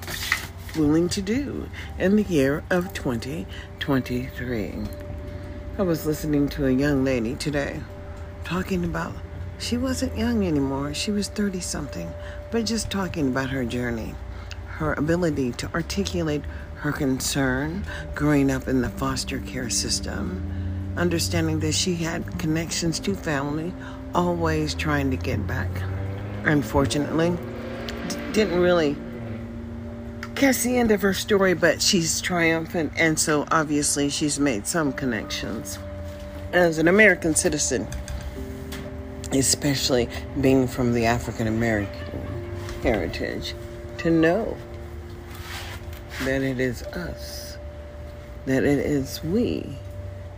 [0.76, 4.74] willing to do in the year of 2023.
[5.78, 7.80] I was listening to a young lady today
[8.44, 9.14] talking about
[9.58, 12.12] she wasn't young anymore, she was 30 something,
[12.52, 14.14] but just talking about her journey,
[14.66, 16.44] her ability to articulate
[16.76, 20.61] her concern growing up in the foster care system,
[20.96, 23.72] understanding that she had connections to family,
[24.14, 25.70] always trying to get back.
[26.44, 27.36] Unfortunately,
[28.32, 28.96] didn't really
[30.34, 34.92] catch the end of her story, but she's triumphant, and so obviously she's made some
[34.92, 35.78] connections.
[36.52, 37.86] As an American citizen,
[39.32, 40.08] especially
[40.40, 42.26] being from the African American
[42.82, 43.54] heritage,
[43.98, 44.56] to know
[46.24, 47.56] that it is us,
[48.46, 49.78] that it is we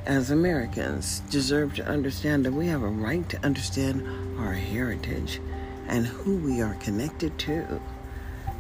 [0.07, 4.07] as Americans deserve to understand that we have a right to understand
[4.39, 5.41] our heritage
[5.87, 7.81] and who we are connected to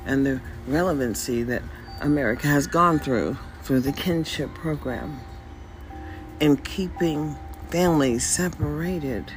[0.07, 1.63] and the relevancy that
[2.01, 5.21] America has gone through through the kinship program.
[6.41, 7.37] And keeping
[7.71, 9.33] families separated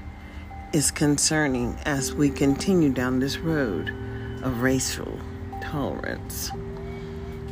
[0.73, 3.89] is concerning as we continue down this road
[4.43, 5.19] of racial
[5.61, 6.51] tolerance.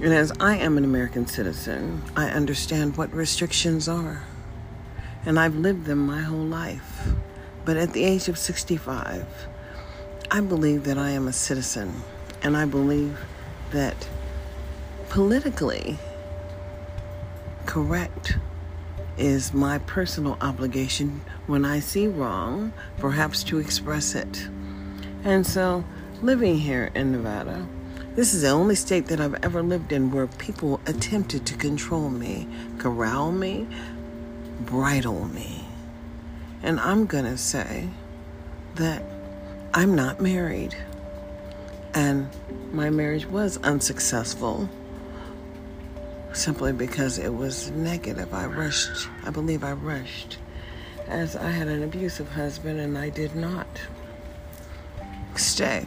[0.01, 4.23] And as I am an American citizen, I understand what restrictions are.
[5.25, 7.07] And I've lived them my whole life.
[7.65, 9.25] But at the age of 65,
[10.31, 11.93] I believe that I am a citizen
[12.43, 13.17] and I believe
[13.71, 14.07] that
[15.09, 15.97] politically,
[17.65, 18.37] correct
[19.17, 24.47] is my personal obligation when I see wrong, perhaps to express it.
[25.23, 25.83] And so,
[26.21, 27.67] living here in Nevada,
[28.15, 32.09] this is the only state that I've ever lived in where people attempted to control
[32.09, 33.67] me, corral me,
[34.61, 35.65] bridle me.
[36.63, 37.89] And I'm going to say
[38.75, 39.03] that
[39.73, 40.75] I'm not married.
[41.93, 42.29] And
[42.71, 44.69] my marriage was unsuccessful
[46.33, 48.33] simply because it was negative.
[48.33, 50.37] I rushed, I believe I rushed,
[51.07, 53.67] as I had an abusive husband and I did not
[55.35, 55.85] stay.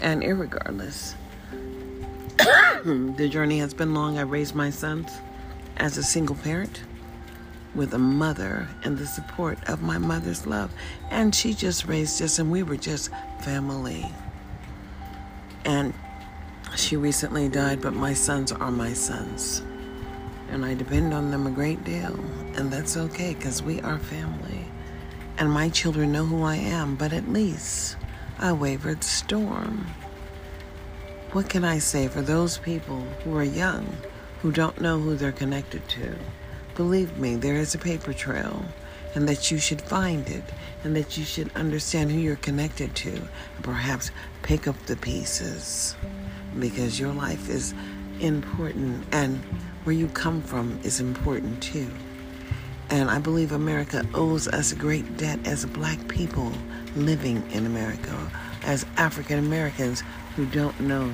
[0.00, 1.14] And irregardless,
[3.16, 4.18] the journey has been long.
[4.18, 5.10] I raised my sons
[5.76, 6.82] as a single parent
[7.74, 10.72] with a mother and the support of my mother's love.
[11.10, 14.10] And she just raised us, and we were just family.
[15.64, 15.94] And
[16.76, 19.62] she recently died, but my sons are my sons.
[20.50, 22.18] And I depend on them a great deal.
[22.56, 24.66] And that's okay because we are family.
[25.38, 27.96] And my children know who I am, but at least
[28.38, 29.86] I wavered storm.
[31.32, 33.86] What can I say for those people who are young,
[34.42, 36.16] who don't know who they're connected to?
[36.76, 38.64] Believe me, there is a paper trail,
[39.14, 40.44] and that you should find it,
[40.84, 44.10] and that you should understand who you're connected to, and perhaps
[44.42, 45.96] pick up the pieces
[46.58, 47.74] because your life is
[48.20, 49.38] important and
[49.84, 51.88] where you come from is important too.
[52.90, 56.52] And I believe America owes us a great debt as black people
[56.96, 58.30] living in America,
[58.64, 60.02] as African Americans
[60.34, 61.12] who don't know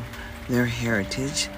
[0.49, 1.49] their heritage.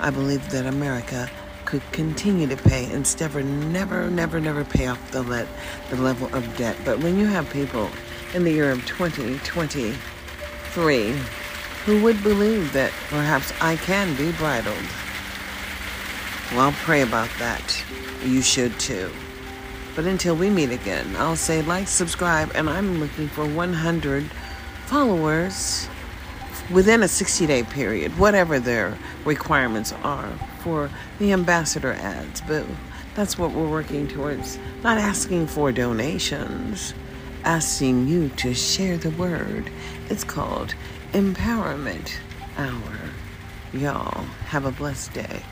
[0.00, 1.28] I believe that America
[1.68, 5.46] could continue to pay instead of never, never, never pay off the, let,
[5.90, 6.74] the level of debt.
[6.82, 7.90] But when you have people
[8.32, 11.12] in the year of 2023
[11.84, 14.82] who would believe that perhaps I can be bridled.
[16.52, 17.84] Well, pray about that.
[18.24, 19.10] You should too.
[19.94, 24.24] But until we meet again, I'll say like, subscribe, and I'm looking for 100
[24.86, 25.86] followers
[26.70, 30.32] within a 60 day period, whatever their requirements are
[30.68, 32.42] for the ambassador ads.
[32.42, 32.66] But
[33.14, 34.58] that's what we're working towards.
[34.82, 36.92] Not asking for donations,
[37.42, 39.70] asking you to share the word.
[40.10, 40.74] It's called
[41.12, 42.16] Empowerment
[42.58, 42.98] Hour.
[43.72, 45.42] Y'all have a blessed day.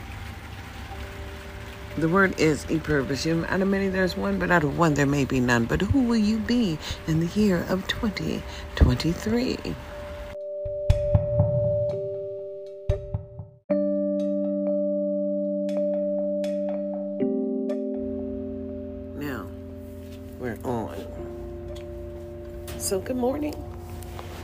[1.97, 5.07] The word is e pluribus Out of many there's one, but out of one there
[5.07, 5.65] may be none.
[5.65, 6.77] But who will you be
[7.07, 9.57] in the year of 2023?
[22.87, 23.53] So, good morning.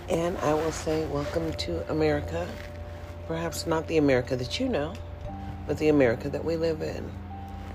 [0.10, 2.45] And I will say, welcome to America.
[3.25, 4.93] Perhaps not the America that you know,
[5.65, 7.10] but the America that we live in.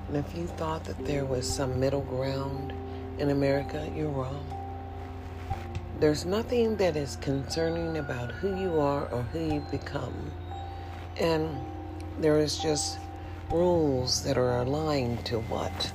[0.08, 2.74] And if you thought that there was some middle ground
[3.18, 4.46] in America, you're wrong.
[6.00, 10.30] There's nothing that is concerning about who you are or who you become.
[11.16, 11.48] And
[12.18, 12.98] there is just
[13.50, 15.92] rules that are aligned to what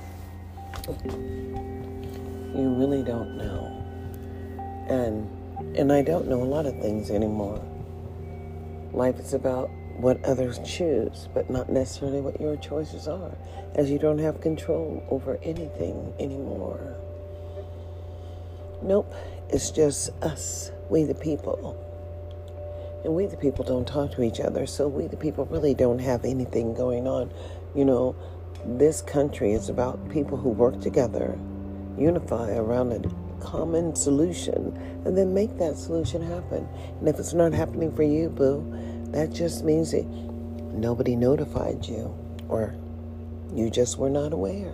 [2.56, 3.73] you really don't know.
[4.88, 5.28] And
[5.76, 7.60] and I don't know a lot of things anymore.
[8.92, 13.32] Life is about what others choose, but not necessarily what your choices are,
[13.74, 16.96] as you don't have control over anything anymore.
[18.82, 19.12] Nope,
[19.48, 21.80] it's just us, we the people.
[23.04, 26.00] And we the people don't talk to each other, so we the people really don't
[26.00, 27.30] have anything going on.
[27.74, 28.16] You know,
[28.64, 31.38] this country is about people who work together,
[31.96, 36.66] unify around a common solution and then make that solution happen.
[36.98, 38.64] And if it's not happening for you, boo,
[39.12, 42.12] that just means that nobody notified you
[42.48, 42.74] or
[43.54, 44.72] you just were not aware.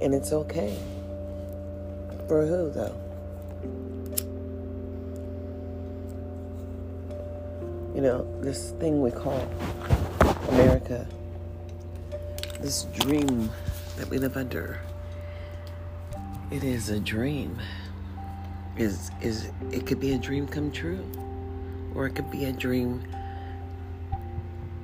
[0.00, 0.76] And it's okay.
[2.26, 2.96] For who, though?
[7.94, 9.46] You know, this thing we call
[10.48, 11.06] America,
[12.60, 13.50] this dream
[13.96, 14.80] that we live under,
[16.50, 17.60] it is a dream
[18.80, 21.04] is is it could be a dream come true
[21.94, 23.02] or it could be a dream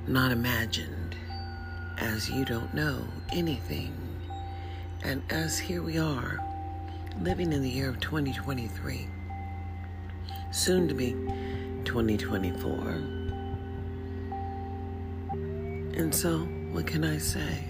[0.07, 1.15] not imagined
[1.97, 3.93] as you don't know anything.
[5.03, 6.39] And as here we are
[7.21, 9.07] living in the year of 2023
[10.51, 11.11] soon to be
[11.83, 12.73] 2024
[15.97, 16.37] and so
[16.71, 17.63] what can i say?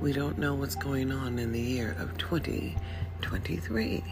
[0.00, 4.02] We don't know what's going on in the year of 2023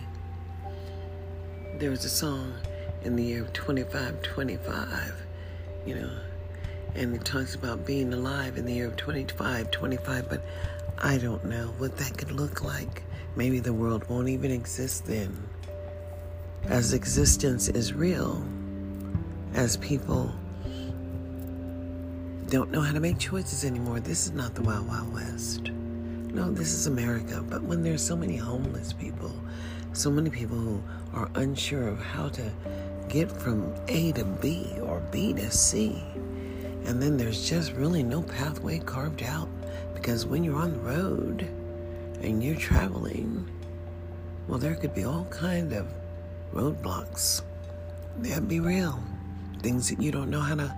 [1.79, 2.55] there was a song
[3.03, 5.15] in the year 2525,
[5.87, 6.11] you know,
[6.95, 10.45] and it talks about being alive in the year of 25, 25, but
[10.99, 13.03] I don't know what that could look like.
[13.35, 15.37] Maybe the world won't even exist then.
[16.65, 18.45] As existence is real,
[19.55, 20.33] as people
[22.49, 23.99] don't know how to make choices anymore.
[23.99, 25.71] This is not the Wild Wild West.
[25.71, 27.43] No, this is America.
[27.43, 29.33] But when there's so many homeless people,
[29.93, 30.83] so many people
[31.13, 32.51] are unsure of how to
[33.09, 36.03] get from A to B or B to C,
[36.85, 39.49] and then there's just really no pathway carved out
[39.95, 41.43] because when you're on the road
[42.23, 43.49] and you're traveling,
[44.49, 45.87] well, there could be all kind of
[46.53, 47.43] roadblocks.
[48.19, 49.03] That'd be real.
[49.61, 50.75] Things that you don't know how to,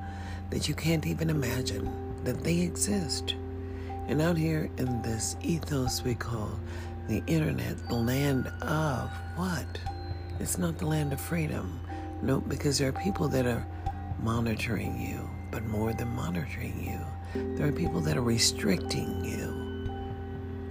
[0.51, 1.91] that you can't even imagine
[2.25, 3.35] that they exist.
[4.09, 6.51] And out here in this ethos we call
[7.09, 9.67] the internet, the land of what?
[10.41, 11.81] It's not the land of freedom.
[12.23, 13.67] Nope, because there are people that are
[14.23, 17.01] monitoring you, but more than monitoring you,
[17.57, 19.65] there are people that are restricting you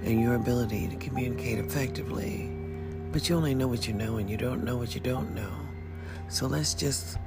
[0.03, 2.49] and your ability to communicate effectively.
[3.11, 5.51] But you only know what you know and you don't know what you don't know.
[6.29, 7.17] So let's just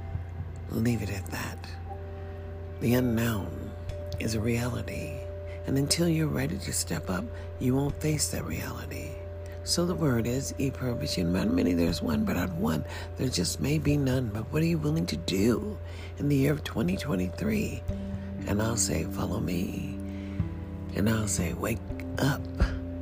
[0.69, 1.57] leave it at that.
[2.81, 3.71] The unknown
[4.19, 5.26] is a reality.
[5.67, 7.25] And until you're ready to step up,
[7.59, 9.09] you won't face that reality.
[9.65, 11.33] So the word is e prohibition.
[11.33, 12.85] Not many there's one, but not one.
[13.17, 14.31] There just may be none.
[14.33, 15.77] But what are you willing to do
[16.19, 17.83] in the year of 2023?
[18.47, 19.99] And I'll say, follow me.
[20.95, 21.79] And I'll say, wake
[22.17, 22.41] up.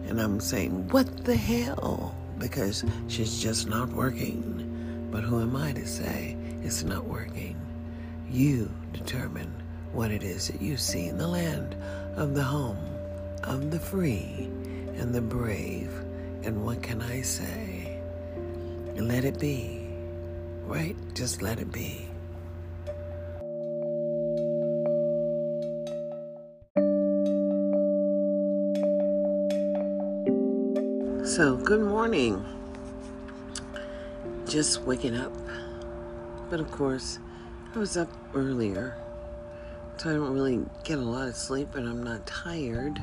[0.08, 2.16] And I'm saying, what the hell?
[2.40, 5.08] Because she's just not working.
[5.12, 7.62] But who am I to say it's not working?
[8.28, 9.54] You determine
[9.94, 11.76] what it is that you see in the land
[12.16, 12.78] of the home
[13.44, 14.50] of the free
[14.98, 15.92] and the brave
[16.44, 18.00] and what can I say?
[18.96, 19.90] Let it be,
[20.66, 20.96] right?
[21.14, 22.08] Just let it be.
[31.26, 32.46] So, good morning.
[34.48, 35.34] Just waking up.
[36.50, 37.20] But of course,
[37.74, 38.96] I was up earlier,
[39.98, 43.02] so I don't really get a lot of sleep and I'm not tired.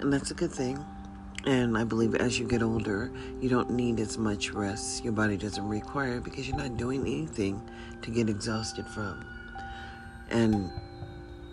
[0.00, 0.84] And that's a good thing.
[1.44, 3.10] And I believe as you get older,
[3.40, 5.02] you don't need as much rest.
[5.02, 7.60] Your body doesn't require it because you're not doing anything
[8.02, 9.24] to get exhausted from.
[10.30, 10.70] And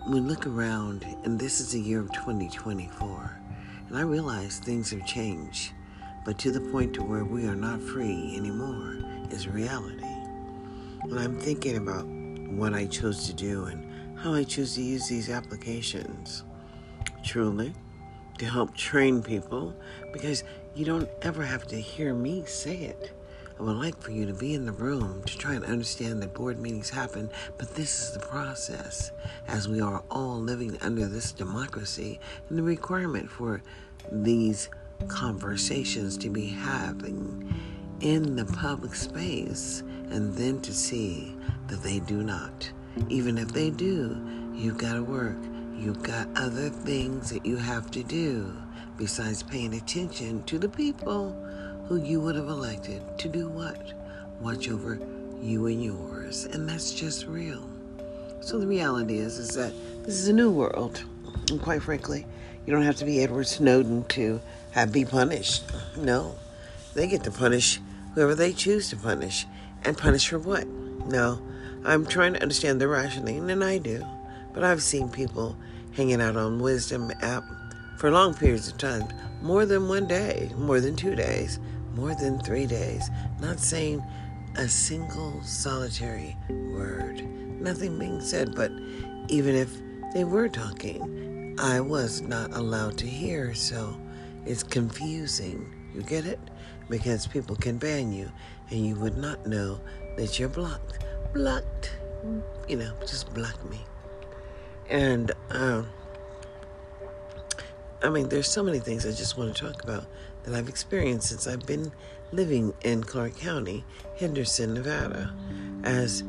[0.08, 3.40] we look around, and this is the year of 2024,
[3.88, 5.72] and I realize things have changed,
[6.24, 8.98] but to the point to where we are not free anymore
[9.30, 10.04] is reality.
[11.02, 13.89] And I'm thinking about what I chose to do and
[14.22, 16.44] how I choose to use these applications.
[17.24, 17.72] Truly
[18.38, 19.74] to help train people
[20.12, 20.44] because
[20.74, 23.12] you don't ever have to hear me say it.
[23.58, 26.34] I would like for you to be in the room to try and understand that
[26.34, 29.12] board meetings happen, but this is the process
[29.48, 33.62] as we are all living under this democracy and the requirement for
[34.12, 34.68] these
[35.08, 37.54] conversations to be having
[38.00, 41.36] in the public space and then to see
[41.68, 42.70] that they do not.
[43.08, 44.20] Even if they do,
[44.54, 45.36] you've got to work
[45.80, 48.54] You've got other things that you have to do
[48.98, 51.32] besides paying attention to the people
[51.88, 53.94] who you would have elected to do what?
[54.42, 54.98] Watch over
[55.40, 56.44] you and yours.
[56.44, 57.66] And that's just real.
[58.42, 59.72] So the reality is is that
[60.04, 61.02] this is a new world.
[61.48, 62.26] And quite frankly,
[62.66, 64.38] you don't have to be Edward Snowden to
[64.72, 65.64] have be punished.
[65.96, 66.34] No.
[66.92, 67.80] They get to punish
[68.14, 69.46] whoever they choose to punish.
[69.82, 70.66] And punish for what?
[70.66, 71.40] No.
[71.84, 74.04] I'm trying to understand the rationing, and I do.
[74.52, 75.56] But I've seen people
[75.92, 77.44] hanging out on Wisdom app
[77.98, 79.08] for long periods of time,
[79.42, 81.58] more than one day, more than two days,
[81.94, 83.08] more than three days,
[83.40, 84.02] not saying
[84.56, 87.24] a single solitary word.
[87.60, 88.70] Nothing being said, but
[89.28, 89.70] even if
[90.12, 93.96] they were talking, I was not allowed to hear, so
[94.44, 95.72] it's confusing.
[95.94, 96.40] You get it?
[96.88, 98.30] Because people can ban you
[98.70, 99.80] and you would not know
[100.16, 101.04] that you're blocked.
[101.32, 101.92] Blocked.
[102.68, 103.78] You know, just block me.
[104.88, 105.88] And, um,
[108.02, 110.04] I mean, there's so many things I just want to talk about
[110.42, 111.92] that I've experienced since I've been
[112.32, 113.84] living in Clark County,
[114.18, 115.32] Henderson, Nevada.
[115.84, 116.22] As,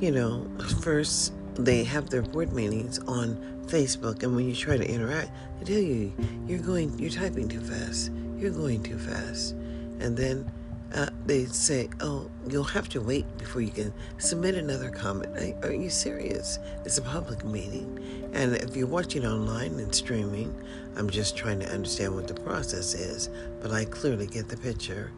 [0.00, 0.46] you know,
[0.82, 3.36] first they have their board meetings on
[3.66, 6.12] Facebook, and when you try to interact, they tell you
[6.46, 9.52] you're going, you're typing too fast, you're going too fast,
[10.00, 10.50] and then
[10.94, 15.72] uh, they say, "Oh, you'll have to wait before you can submit another comment." Are
[15.72, 16.58] you serious?
[16.84, 20.54] It's a public meeting, and if you're watching online and streaming,
[20.96, 23.28] I'm just trying to understand what the process is.
[23.60, 25.12] But I clearly get the picture.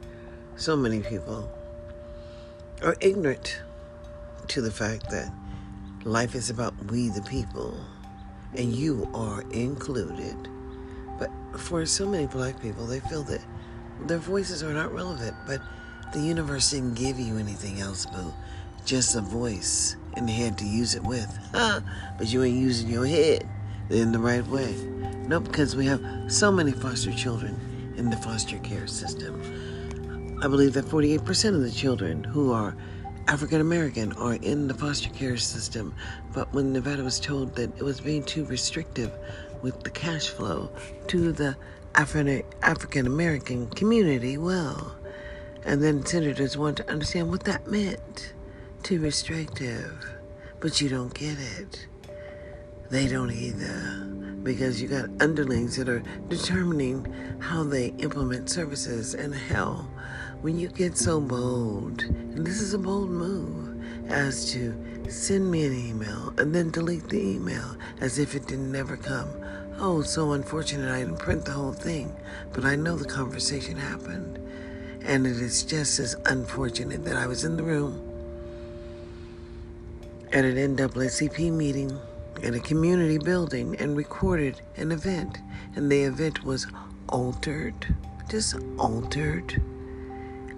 [0.56, 1.50] So many people
[2.82, 3.60] are ignorant
[4.48, 5.32] to the fact that
[6.04, 7.74] Life is about we the people,
[8.54, 10.36] and you are included.
[11.18, 13.40] But for so many black people, they feel that
[14.06, 15.60] their voices are not relevant, but
[16.12, 18.32] the universe didn't give you anything else, boo.
[18.84, 21.38] Just a voice and head to use it with.
[21.52, 21.80] Huh?
[22.18, 23.48] But you ain't using your head
[23.90, 24.74] in the right way.
[25.26, 27.58] No, because we have so many foster children
[27.96, 29.40] in the foster care system.
[30.42, 32.76] I believe that 48% of the children who are
[33.26, 35.94] African American are in the foster care system.
[36.32, 39.10] But when Nevada was told that it was being too restrictive
[39.62, 40.70] with the cash flow
[41.08, 41.56] to the
[41.94, 44.96] African American community, well,
[45.64, 48.32] and then senators want to understand what that meant.
[48.82, 50.06] Too restrictive.
[50.60, 51.86] But you don't get it.
[52.90, 54.04] They don't either.
[54.42, 57.06] Because you got underlings that are determining
[57.38, 59.14] how they implement services.
[59.14, 59.90] And hell,
[60.42, 64.74] when you get so bold, and this is a bold move, as to
[65.08, 69.30] send me an email and then delete the email as if it didn't ever come.
[69.76, 72.14] Oh, so unfortunate I didn't print the whole thing,
[72.52, 74.38] but I know the conversation happened.
[75.02, 78.00] And it is just as unfortunate that I was in the room
[80.32, 81.98] at an NAACP meeting
[82.42, 85.38] in a community building and recorded an event.
[85.74, 86.68] And the event was
[87.08, 87.94] altered,
[88.30, 89.60] just altered.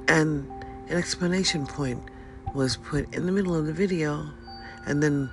[0.09, 0.47] And
[0.89, 2.03] an explanation point
[2.55, 4.29] was put in the middle of the video,
[4.85, 5.31] and then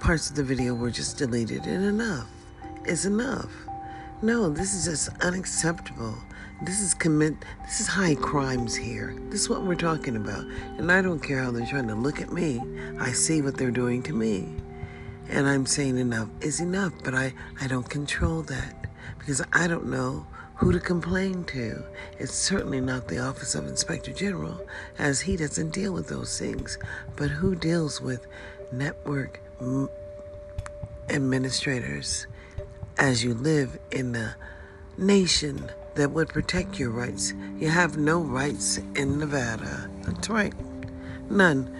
[0.00, 1.66] parts of the video were just deleted.
[1.66, 2.37] And enough
[2.88, 3.52] is enough.
[4.22, 6.14] No, this is just unacceptable.
[6.62, 9.16] This is commit this is high crimes here.
[9.28, 10.44] This is what we're talking about.
[10.78, 12.60] And I don't care how they're trying to look at me.
[12.98, 14.48] I see what they're doing to me.
[15.28, 18.86] And I'm saying enough is enough, but I, I don't control that
[19.18, 20.26] because I don't know
[20.56, 21.84] who to complain to.
[22.18, 24.60] It's certainly not the Office of Inspector General,
[24.98, 26.78] as he doesn't deal with those things.
[27.14, 28.26] But who deals with
[28.72, 29.40] network
[31.10, 32.26] administrators
[32.98, 34.34] as you live in the
[34.96, 37.32] nation that would protect your rights.
[37.58, 39.88] You have no rights in Nevada.
[40.02, 40.52] That's right.
[41.30, 41.74] None.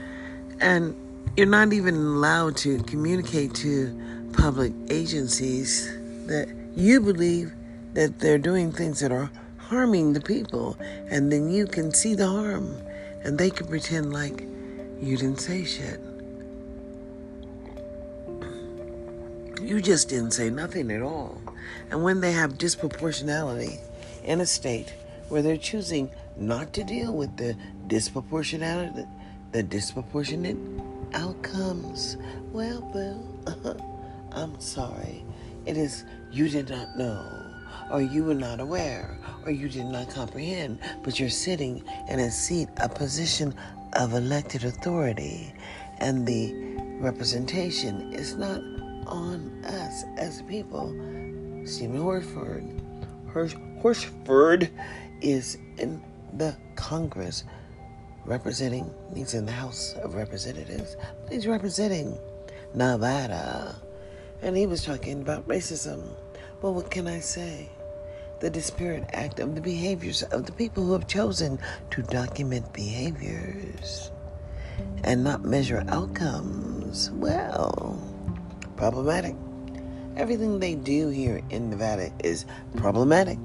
[0.61, 0.97] And
[1.37, 5.87] you're not even allowed to communicate to public agencies
[6.27, 7.53] that you believe
[7.95, 10.77] that they're doing things that are harming the people.
[11.11, 12.77] And then you can see the harm.
[13.23, 14.41] And they can pretend like
[15.01, 16.01] you didn't say shit.
[19.61, 21.41] You just didn't say nothing at all.
[21.91, 23.79] And when they have disproportionality,
[24.29, 24.93] in a state
[25.31, 27.57] where they're choosing not to deal with the
[27.87, 29.09] disproportionality,
[29.53, 30.59] the disproportionate
[31.15, 32.19] outcomes.
[32.53, 33.75] Well, well, uh-huh,
[34.33, 35.25] I'm sorry.
[35.65, 37.27] It is you did not know,
[37.91, 42.31] or you were not aware, or you did not comprehend, but you're sitting in a
[42.31, 43.55] seat, a position
[43.95, 45.55] of elected authority,
[45.99, 46.53] and the
[47.01, 48.61] representation is not
[49.09, 50.89] on us as people.
[51.67, 52.01] Stephen
[53.27, 54.71] Hirsch, Horsford
[55.21, 56.03] is in
[56.35, 57.45] the Congress
[58.25, 62.19] representing, he's in the House of Representatives, but he's representing
[62.75, 63.77] Nevada.
[64.43, 66.03] And he was talking about racism.
[66.63, 67.69] Well, what can I say?
[68.41, 71.59] The disparate act of the behaviors of the people who have chosen
[71.91, 74.13] to document behaviors
[75.03, 77.11] and not measure outcomes.
[77.13, 77.99] Well,
[78.79, 79.35] problematic.
[80.17, 83.39] Everything they do here in Nevada is problematic.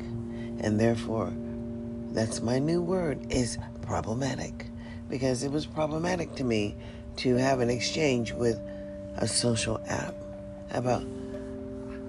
[0.59, 1.33] And therefore,
[2.11, 4.67] that's my new word is problematic.
[5.09, 6.75] Because it was problematic to me
[7.17, 8.59] to have an exchange with
[9.17, 10.15] a social app
[10.71, 11.03] about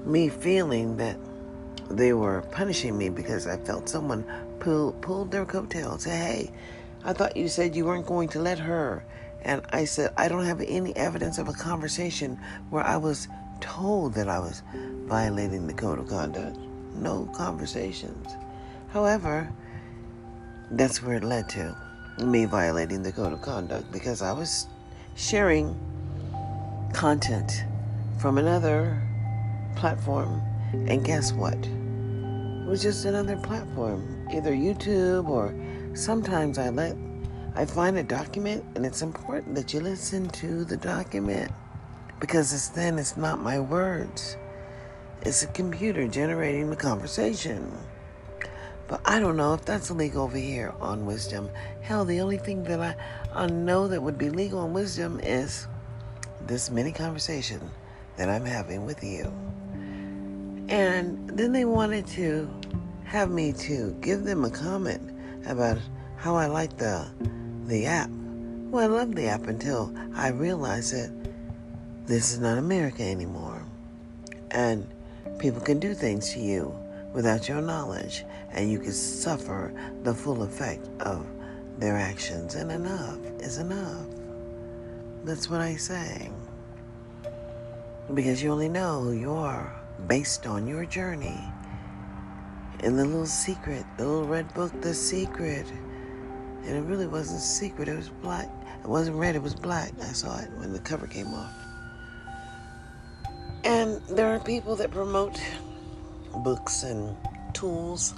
[0.05, 1.17] me feeling that
[1.91, 4.25] they were punishing me because I felt someone
[4.61, 6.05] pull, pulled their coattails.
[6.05, 6.51] Hey,
[7.05, 9.05] I thought you said you weren't going to let her.
[9.45, 12.39] And I said, I don't have any evidence of a conversation
[12.71, 13.29] where I was
[13.61, 14.63] told that I was
[15.07, 16.57] violating the code of conduct.
[16.95, 18.27] No conversations.
[18.89, 19.53] However,
[20.71, 21.77] that's where it led to
[22.19, 24.67] me violating the code of conduct because I was
[25.17, 25.77] sharing
[26.93, 27.65] content
[28.19, 29.03] from another
[29.77, 30.41] platform,
[30.73, 31.55] and guess what?
[31.55, 35.55] It was just another platform, either YouTube or
[35.95, 36.97] sometimes I let
[37.57, 41.53] I find a document and it's important that you listen to the document
[42.19, 44.37] because it's then it's not my words.
[45.23, 47.71] It's a computer generating the conversation.
[48.89, 51.49] But I don't know if that's legal over here on wisdom.
[51.81, 52.97] Hell, the only thing that I,
[53.33, 55.69] I know that would be legal on wisdom is
[56.47, 57.61] this mini conversation
[58.17, 59.33] that I'm having with you.
[60.69, 62.51] And then they wanted to
[63.05, 65.13] have me to give them a comment
[65.47, 65.79] about
[66.17, 67.09] how I like the
[67.67, 68.11] the app.
[68.11, 71.11] Well, I love the app until I realized that
[72.07, 73.65] this is not America anymore.
[74.51, 74.87] And
[75.39, 76.75] people can do things to you
[77.13, 81.27] without your knowledge, and you can suffer the full effect of
[81.79, 82.55] their actions.
[82.55, 84.07] And enough is enough.
[85.25, 86.31] That's what I say.
[88.13, 89.75] Because you only know who you are
[90.07, 91.41] based on your journey.
[92.81, 95.67] In the little secret, the little red book, The Secret.
[96.67, 98.49] And it really wasn't secret, it was black.
[98.83, 99.93] It wasn't red, it was black.
[100.01, 101.53] I saw it when the cover came off.
[103.65, 105.41] And there are people that promote
[106.43, 107.17] books and
[107.55, 108.15] tools.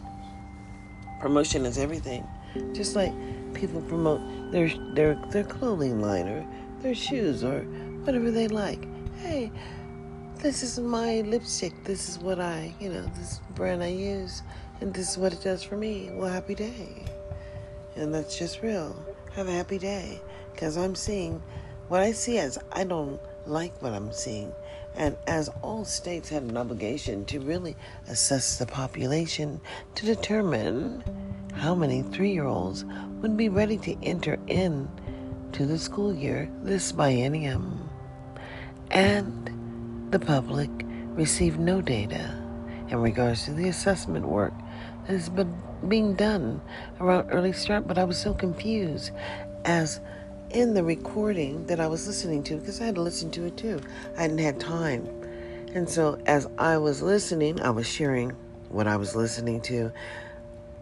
[1.20, 2.26] Promotion is everything.
[2.72, 3.12] Just like
[3.54, 4.20] people promote
[4.52, 6.46] their their their clothing line or
[6.82, 7.60] their shoes or
[8.04, 8.86] whatever they like.
[9.20, 9.50] Hey,
[10.36, 11.72] this is my lipstick.
[11.84, 14.42] This is what I, you know, this brand I use,
[14.80, 16.10] and this is what it does for me.
[16.12, 17.04] Well, happy day.
[17.96, 18.94] And that's just real.
[19.32, 20.20] Have a happy day.
[20.52, 21.42] Because I'm seeing
[21.88, 24.52] what I see as I don't like what I'm seeing.
[24.96, 27.76] And as all states had an obligation to really
[28.08, 29.60] assess the population
[29.94, 31.04] to determine
[31.54, 32.84] how many three year olds
[33.20, 34.88] would be ready to enter in
[35.52, 37.88] to the school year this biennium.
[38.90, 40.70] And the public
[41.14, 42.42] received no data
[42.88, 44.54] in regards to the assessment work
[45.06, 45.54] that has been
[45.86, 46.60] being done
[47.00, 49.12] around early start, but I was so confused
[49.64, 50.00] as
[50.50, 53.56] in the recording that I was listening to because I had to listen to it
[53.56, 53.80] too.
[54.16, 55.06] I hadn't had time.
[55.74, 58.30] And so as I was listening, I was sharing
[58.68, 59.92] what I was listening to.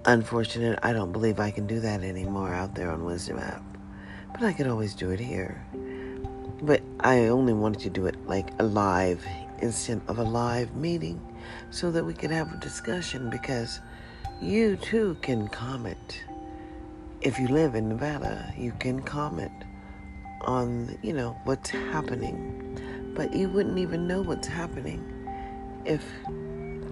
[0.05, 3.63] Unfortunate, I don't believe I can do that anymore out there on Wisdom app.
[4.33, 5.65] But I could always do it here.
[6.63, 9.25] But I only wanted to do it like a live
[9.61, 11.21] instead of a live meeting
[11.71, 13.81] so that we could have a discussion because
[14.45, 16.25] you too can comment
[17.25, 19.65] if you live in Nevada, you can comment
[20.43, 22.61] on, you know, what's happening.
[23.17, 25.03] But you wouldn't even know what's happening
[25.87, 26.05] if,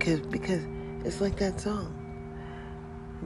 [0.01, 0.65] cause, because
[1.05, 1.95] it's like that song.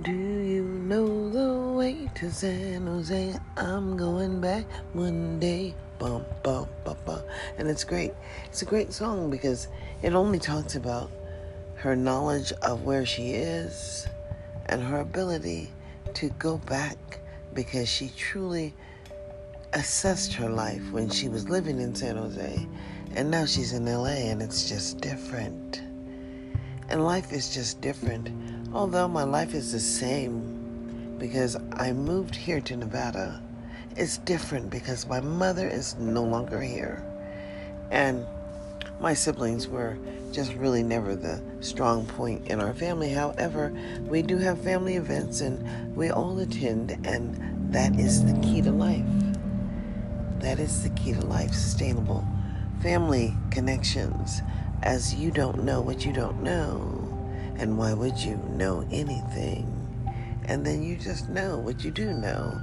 [0.03, 3.39] Do you know the way to San Jose?
[3.57, 5.77] I'm going back one day.
[6.01, 7.20] Bum, bum, bum, bum.
[7.57, 8.12] And it's great.
[8.47, 9.68] It's a great song because
[10.03, 11.11] it only talks about
[11.77, 14.09] her knowledge of where she is
[14.67, 15.71] and her ability
[16.14, 17.21] to go back
[17.55, 18.75] because she truly
[19.73, 22.67] assessed her life when she was living in San Jose
[23.14, 25.81] and now she's in LA and it's just different.
[26.89, 28.31] And life is just different.
[28.75, 33.43] Although my life is the same because I moved here to Nevada,
[33.97, 37.03] it's different because my mother is no longer here.
[37.91, 38.27] And
[39.01, 39.97] my siblings were
[40.37, 43.09] just really never the strong point in our family.
[43.09, 43.72] However,
[44.03, 48.70] we do have family events and we all attend, and that is the key to
[48.70, 49.07] life.
[50.41, 52.22] That is the key to life sustainable
[52.82, 54.43] family connections,
[54.82, 57.09] as you don't know what you don't know.
[57.57, 59.72] And why would you know anything?
[60.45, 62.61] And then you just know what you do know.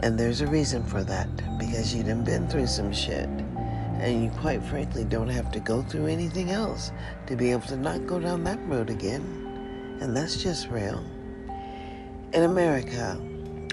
[0.00, 3.30] And there's a reason for that because you done been through some shit
[4.00, 6.92] and you quite frankly don't have to go through anything else
[7.26, 9.98] to be able to not go down that road again.
[10.00, 11.02] And that's just real.
[12.32, 13.18] In America,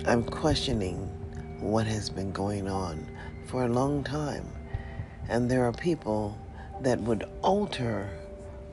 [0.06, 0.98] I'm questioning
[1.60, 3.06] what has been going on
[3.46, 4.48] for a long time.
[5.30, 6.38] And there are people
[6.82, 8.10] that would alter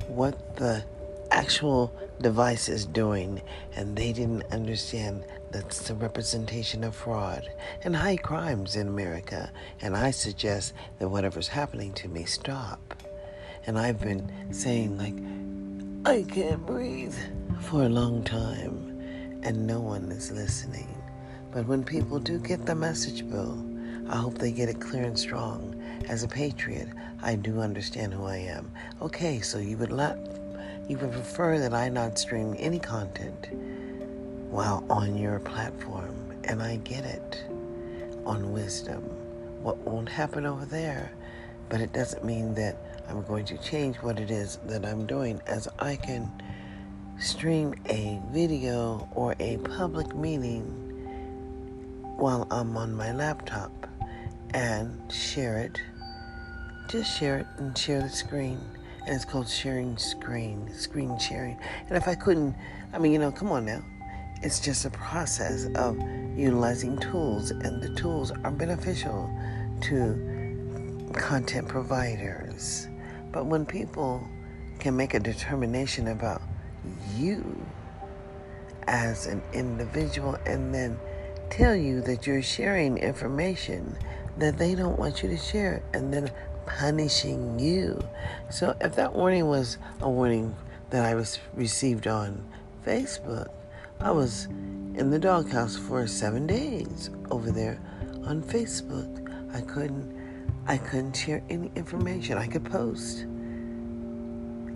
[0.09, 0.85] what the
[1.31, 3.41] actual device is doing,
[3.77, 7.49] and they didn't understand that's the representation of fraud
[7.83, 9.51] and high crimes in America.
[9.81, 12.95] And I suggest that whatever's happening to me stop.
[13.67, 15.17] And I've been saying, like,
[16.07, 17.15] I can't breathe
[17.61, 20.97] for a long time, and no one is listening.
[21.53, 23.63] But when people do get the message, Bill,
[24.09, 25.77] I hope they get it clear and strong.
[26.09, 26.89] As a patriot,
[27.23, 28.71] I do understand who I am.
[29.03, 30.19] Okay, so you would let
[30.89, 33.47] you would prefer that I not stream any content
[34.51, 37.45] while on your platform, and I get it
[38.27, 39.03] on wisdom.
[39.63, 41.13] What won't happen over there,
[41.69, 42.77] but it doesn't mean that
[43.09, 46.31] I'm going to change what it is that I'm doing, as I can
[47.19, 50.65] stream a video or a public meeting
[52.17, 53.71] while I'm on my laptop
[54.53, 55.81] and share it.
[56.89, 58.59] Just share it and share the screen.
[59.07, 61.57] And it's called sharing screen, screen sharing.
[61.89, 62.55] And if I couldn't,
[62.93, 63.83] I mean, you know, come on now.
[64.43, 65.99] It's just a process of
[66.37, 69.31] utilizing tools, and the tools are beneficial
[69.83, 72.89] to content providers.
[73.33, 74.27] But when people
[74.79, 76.41] can make a determination about
[77.17, 77.61] you
[78.87, 80.99] as an individual and then
[81.51, 83.97] tell you that you're sharing information
[84.39, 86.31] that they don't want you to share and then
[86.65, 88.01] punishing you.
[88.49, 90.57] So if that warning was a warning
[90.91, 92.43] that I was received on
[92.87, 93.49] Facebook,
[94.03, 97.79] I was in the doghouse for seven days over there
[98.25, 99.29] on Facebook.
[99.55, 100.19] I couldn't
[100.67, 102.39] I couldn't share any information.
[102.39, 103.21] I could post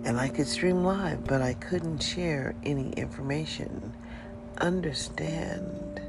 [0.05, 3.91] and I could stream live, but I couldn't share any information.
[4.59, 5.99] Understand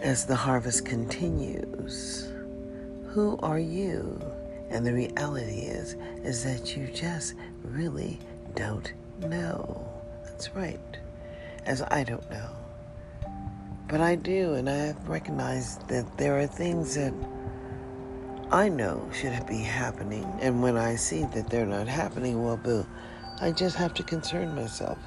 [0.00, 2.32] as the harvest continues.
[3.10, 4.20] Who are you?
[4.70, 5.94] And the reality is
[6.24, 8.18] is that you just really
[8.56, 9.88] don't know.
[10.24, 10.98] That's right.
[11.64, 12.50] As I don't know.
[13.88, 17.12] But I do, and I have recognized that there are things that
[18.50, 20.24] I know should be happening.
[20.40, 22.86] And when I see that they're not happening, well, boo,
[23.40, 24.98] I just have to concern myself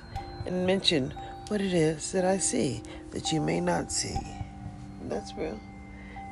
[0.46, 1.14] and mention
[1.48, 2.82] what it is that I see
[3.12, 4.18] that you may not see.
[5.04, 5.60] That's real.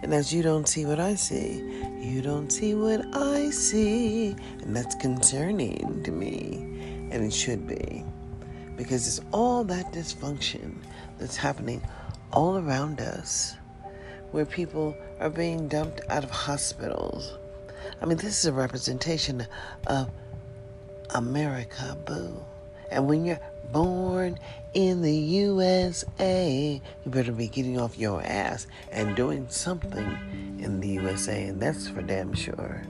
[0.01, 1.63] And as you don't see what I see,
[1.99, 4.35] you don't see what I see.
[4.61, 7.09] And that's concerning to me.
[7.11, 8.03] And it should be.
[8.75, 10.75] Because it's all that dysfunction
[11.19, 11.81] that's happening
[12.31, 13.55] all around us
[14.31, 17.37] where people are being dumped out of hospitals.
[18.01, 19.45] I mean, this is a representation
[19.87, 20.09] of
[21.11, 22.43] America, boo.
[22.89, 23.39] And when you're
[23.71, 24.39] born
[24.73, 30.89] in the USA, you better be getting off your ass and doing something in the
[30.89, 32.83] USA, and that's for damn sure.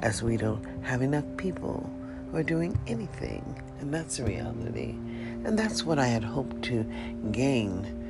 [0.00, 1.90] As we don't have enough people
[2.32, 4.96] are doing anything, and that's a reality.
[5.44, 6.84] And that's what I had hoped to
[7.30, 8.06] gain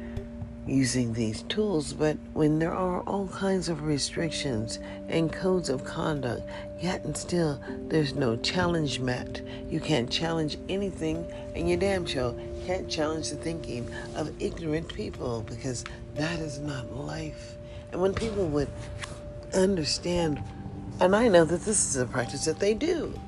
[0.66, 6.42] using these tools, but when there are all kinds of restrictions and codes of conduct,
[6.80, 9.40] yet and still there's no challenge met.
[9.68, 12.34] You can't challenge anything, and you damn sure
[12.66, 15.84] can't challenge the thinking of ignorant people because
[16.16, 17.56] that is not life.
[17.92, 18.68] And when people would
[19.54, 20.42] understand,
[21.00, 23.18] and I know that this is a practice that they do,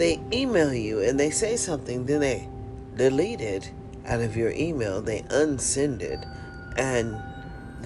[0.00, 2.48] they email you and they say something, then they
[2.96, 3.70] delete it
[4.06, 6.24] out of your email, they unsend it
[6.78, 7.22] and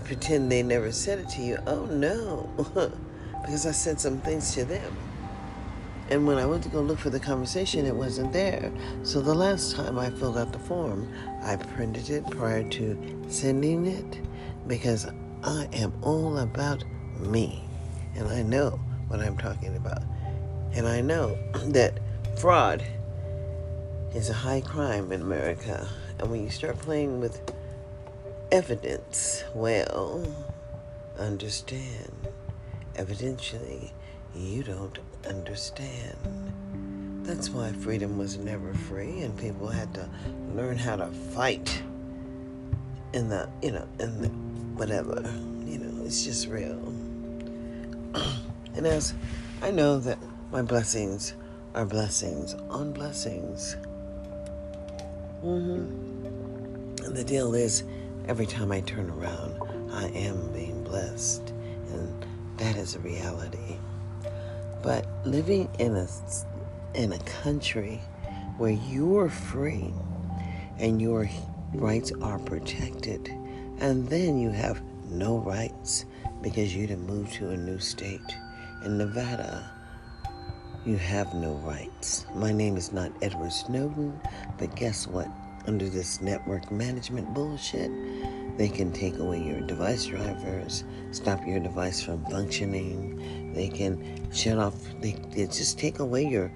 [0.04, 1.58] pretend they never said it to you.
[1.66, 2.48] Oh no,
[3.42, 4.96] because I said some things to them.
[6.08, 8.70] And when I went to go look for the conversation, it wasn't there.
[9.02, 11.12] So the last time I filled out the form,
[11.42, 14.20] I printed it prior to sending it
[14.68, 15.06] because
[15.42, 16.84] I am all about
[17.18, 17.64] me.
[18.14, 20.02] And I know what I'm talking about.
[20.74, 21.36] And I know
[21.68, 21.98] that
[22.36, 22.82] fraud
[24.14, 25.88] is a high crime in America.
[26.18, 27.40] And when you start playing with
[28.52, 30.26] evidence, well,
[31.18, 32.28] understand.
[32.94, 33.90] Evidentially,
[34.34, 36.16] you don't understand.
[37.24, 40.08] That's why freedom was never free, and people had to
[40.54, 41.82] learn how to fight
[43.12, 44.28] in the, you know, in the
[44.76, 45.20] whatever.
[45.64, 46.78] You know, it's just real.
[48.74, 49.14] and as
[49.62, 50.18] I know that
[50.52, 51.34] my blessings
[51.74, 53.76] are blessings on blessings.
[55.44, 57.04] Mm-hmm.
[57.04, 57.82] And the deal is,
[58.28, 59.60] every time I turn around,
[59.92, 61.50] I am being blessed.
[61.90, 63.76] And that is a reality.
[64.82, 66.08] But living in a,
[66.94, 68.00] in a country
[68.56, 69.92] where you're free
[70.78, 71.28] and your
[71.74, 73.28] rights are protected,
[73.78, 76.04] and then you have no rights
[76.40, 78.20] because you didn't move to a new state.
[78.84, 79.70] In Nevada,
[80.84, 82.26] you have no rights.
[82.34, 84.20] My name is not Edward Snowden,
[84.58, 85.28] but guess what?
[85.66, 87.90] under this network management bullshit.
[88.56, 93.52] They can take away your device drivers, stop your device from functioning.
[93.52, 96.52] They can shut off, they, they just take away your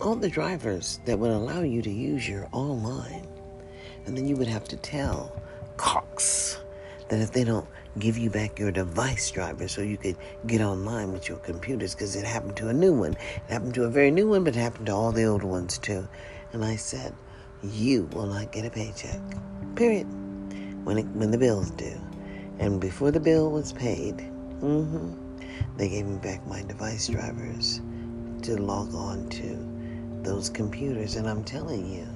[0.00, 3.26] all the drivers that would allow you to use your online.
[4.04, 5.40] And then you would have to tell
[5.76, 6.58] Cox
[7.08, 7.66] that if they don't
[7.98, 10.16] give you back your device driver so you could
[10.46, 13.12] get online with your computers, because it happened to a new one.
[13.12, 15.78] It happened to a very new one, but it happened to all the old ones
[15.78, 16.08] too.
[16.52, 17.14] And I said,
[17.62, 19.20] you will not get a paycheck.
[19.76, 20.06] Period.
[20.84, 22.00] When it, when the bill's due,
[22.58, 25.12] and before the bill was paid, mm-hmm,
[25.76, 27.80] they gave me back my device drivers
[28.42, 32.06] to log on to those computers, and I'm telling you,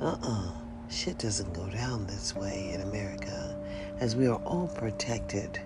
[0.00, 0.50] uh-uh,
[0.90, 3.43] shit doesn't go down this way in America,
[4.00, 5.60] as we are all protected,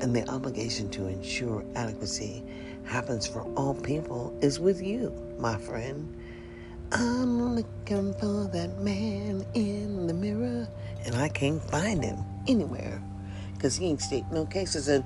[0.00, 2.42] and the obligation to ensure adequacy
[2.84, 6.14] happens for all people is with you, my friend.
[6.92, 10.68] I'm looking for that man in the mirror,
[11.04, 13.02] and I can't find him anywhere
[13.54, 14.88] because he ain't state no cases.
[14.88, 15.04] And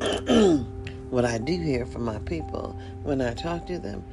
[1.10, 4.04] what I do hear from my people when I talk to them,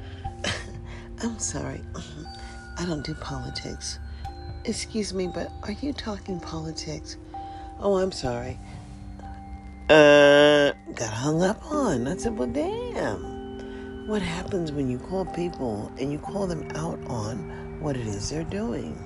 [1.22, 1.82] I'm sorry,
[2.78, 4.00] I don't do politics.
[4.64, 7.18] Excuse me, but are you talking politics?
[7.84, 8.58] Oh, I'm sorry.
[9.90, 12.08] Uh, got hung up on.
[12.08, 14.08] I said, well, damn.
[14.08, 18.30] What happens when you call people and you call them out on what it is
[18.30, 18.98] they're doing?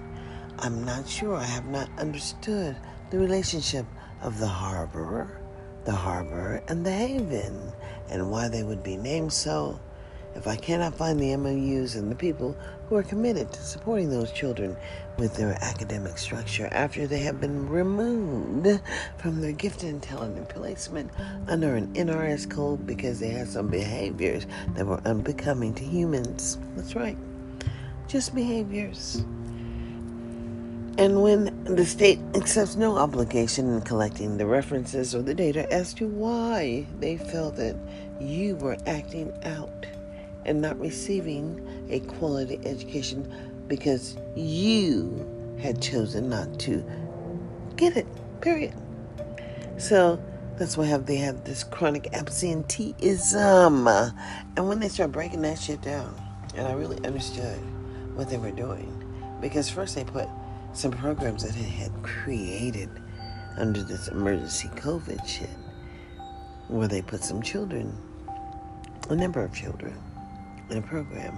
[0.60, 1.34] I'm not sure.
[1.34, 2.76] I have not understood
[3.10, 3.84] the relationship
[4.22, 5.40] of the harborer,
[5.84, 7.72] the harbor, and the haven,
[8.10, 9.80] and why they would be named so.
[10.36, 12.56] If I cannot find the MOUs and the people
[12.88, 14.76] who are committed to supporting those children
[15.18, 18.80] with their academic structure after they have been removed
[19.18, 21.10] from their gifted and talented placement
[21.48, 26.58] under an NRS code because they had some behaviors that were unbecoming to humans.
[26.76, 27.18] That's right,
[28.06, 29.24] just behaviors.
[30.98, 35.94] And when the state accepts no obligation in collecting the references or the data as
[35.94, 37.76] to why they felt that
[38.20, 39.86] you were acting out
[40.44, 43.32] and not receiving a quality education
[43.68, 46.84] because you had chosen not to
[47.76, 48.06] get it,
[48.40, 48.74] period.
[49.78, 50.20] So
[50.58, 53.86] that's why have, they have this chronic absenteeism.
[53.86, 56.14] And when they start breaking that shit down,
[56.56, 57.58] and I really understood
[58.16, 58.92] what they were doing,
[59.40, 60.28] because first they put
[60.72, 62.90] some programs that they had created
[63.56, 65.48] under this emergency COVID shit,
[66.68, 67.96] where they put some children,
[69.10, 69.96] a number of children,
[70.70, 71.36] in a program.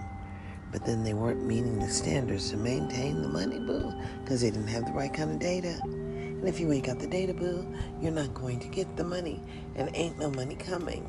[0.73, 3.93] But then they weren't meeting the standards to maintain the money, boo,
[4.23, 5.81] because they didn't have the right kind of data.
[5.83, 7.67] And if you ain't got the data, boo,
[8.01, 9.43] you're not going to get the money,
[9.75, 11.07] and ain't no money coming.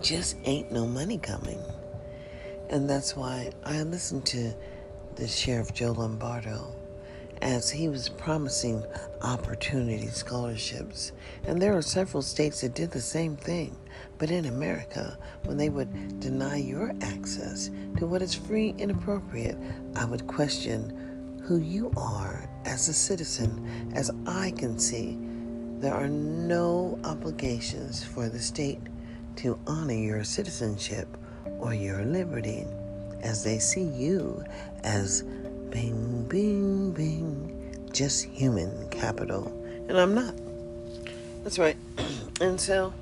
[0.00, 1.58] Just ain't no money coming.
[2.68, 4.52] And that's why I listened to
[5.16, 6.74] the Sheriff Joe Lombardo
[7.40, 8.82] as he was promising
[9.22, 11.12] opportunity scholarships.
[11.44, 13.76] And there are several states that did the same thing.
[14.18, 19.56] But in America, when they would deny your access to what is free and appropriate,
[19.96, 23.92] I would question who you are as a citizen.
[23.94, 25.18] As I can see,
[25.80, 28.80] there are no obligations for the state
[29.36, 31.08] to honor your citizenship
[31.58, 32.66] or your liberty
[33.22, 34.44] as they see you
[34.84, 35.22] as
[35.70, 39.48] bing, bing, bing, just human capital.
[39.88, 40.34] And I'm not.
[41.42, 41.76] That's right.
[42.40, 42.92] And so,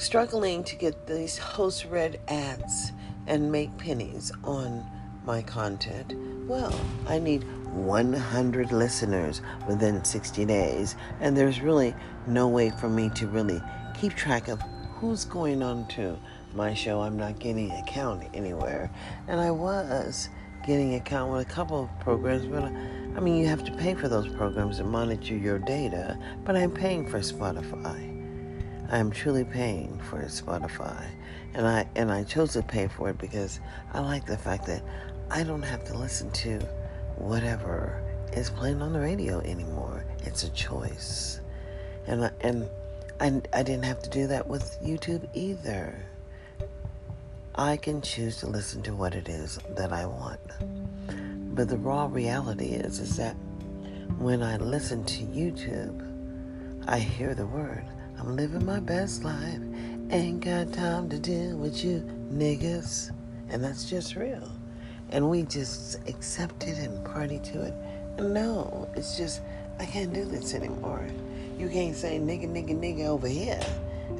[0.00, 2.92] struggling to get these host read ads
[3.26, 4.84] and make pennies on
[5.26, 6.14] my content.
[6.48, 6.74] Well,
[7.06, 7.44] I need
[7.74, 11.94] 100 listeners within 60 days, and there's really
[12.26, 13.60] no way for me to really
[14.00, 14.60] keep track of
[14.94, 16.18] who's going on to
[16.54, 17.02] my show.
[17.02, 18.90] I'm not getting a count anywhere,
[19.28, 20.30] and I was
[20.66, 23.94] getting a count with a couple of programs, but I mean, you have to pay
[23.94, 26.18] for those programs and monitor your data.
[26.44, 28.09] But I'm paying for Spotify.
[28.90, 31.06] I am truly paying for Spotify,
[31.54, 33.60] and I and I chose to pay for it because
[33.92, 34.82] I like the fact that
[35.30, 36.58] I don't have to listen to
[37.16, 40.04] whatever is playing on the radio anymore.
[40.24, 41.40] It's a choice,
[42.08, 42.68] and I, and
[43.20, 45.94] I, I didn't have to do that with YouTube either.
[47.54, 50.40] I can choose to listen to what it is that I want.
[51.54, 53.34] But the raw reality is is that
[54.18, 57.84] when I listen to YouTube, I hear the word.
[58.20, 59.58] I'm living my best life.
[60.10, 63.12] Ain't got time to deal with you niggas.
[63.48, 64.46] And that's just real.
[65.08, 67.74] And we just accept it and party to it.
[68.20, 69.40] No, it's just,
[69.78, 71.06] I can't do this anymore.
[71.58, 73.60] You can't say nigga, nigga, nigga over here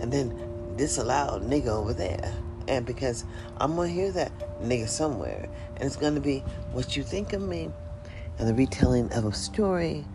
[0.00, 0.34] and then
[0.78, 2.32] disallow nigga over there
[2.68, 3.26] and because
[3.58, 4.32] I'm gonna hear that
[4.62, 6.38] nigga somewhere, and it's gonna be
[6.72, 7.68] what you think of me,
[8.38, 10.06] and the retelling of a story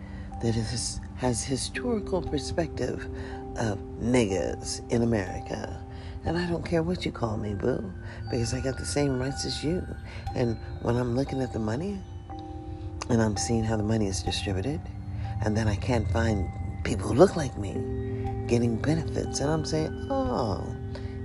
[0.42, 3.06] that is, has historical perspective
[3.56, 5.82] of niggas in America.
[6.24, 7.92] And I don't care what you call me, boo,
[8.30, 9.86] because I got the same rights as you.
[10.34, 12.00] And when I'm looking at the money,
[13.08, 14.80] and I'm seeing how the money is distributed,
[15.44, 16.48] and then I can't find
[16.84, 17.72] people who look like me
[18.48, 20.76] getting benefits, and I'm saying, oh,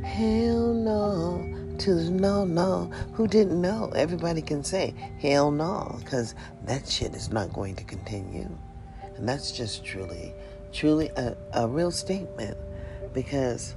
[0.03, 2.91] Hell no to the no, no.
[3.13, 3.91] Who didn't know?
[3.95, 8.49] Everybody can say hell no because that shit is not going to continue.
[9.15, 10.34] And that's just truly,
[10.72, 12.57] truly a, a real statement
[13.13, 13.76] because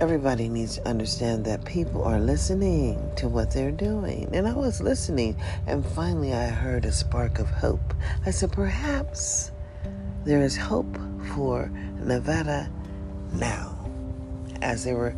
[0.00, 4.28] everybody needs to understand that people are listening to what they're doing.
[4.32, 5.36] And I was listening,
[5.66, 7.94] and finally I heard a spark of hope.
[8.26, 9.52] I said, perhaps
[10.24, 10.98] there is hope
[11.34, 12.70] for Nevada
[13.32, 13.74] now
[14.62, 15.14] as there were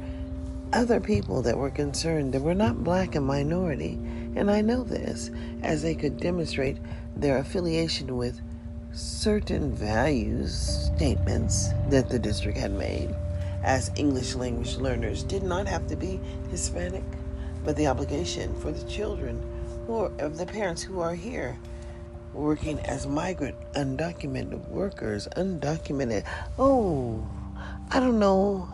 [0.73, 3.93] other people that were concerned that were not black and minority,
[4.35, 5.31] and I know this,
[5.63, 6.79] as they could demonstrate
[7.17, 8.41] their affiliation with
[8.97, 13.15] certain values statements that the district had made,
[13.63, 16.19] as English language learners did not have to be
[16.51, 17.05] Hispanic,
[17.63, 19.43] but the obligation for the children
[19.87, 21.59] or of the parents who are here
[22.33, 26.25] working as migrant undocumented workers, undocumented.
[26.59, 27.27] Oh,
[27.91, 28.67] I don't know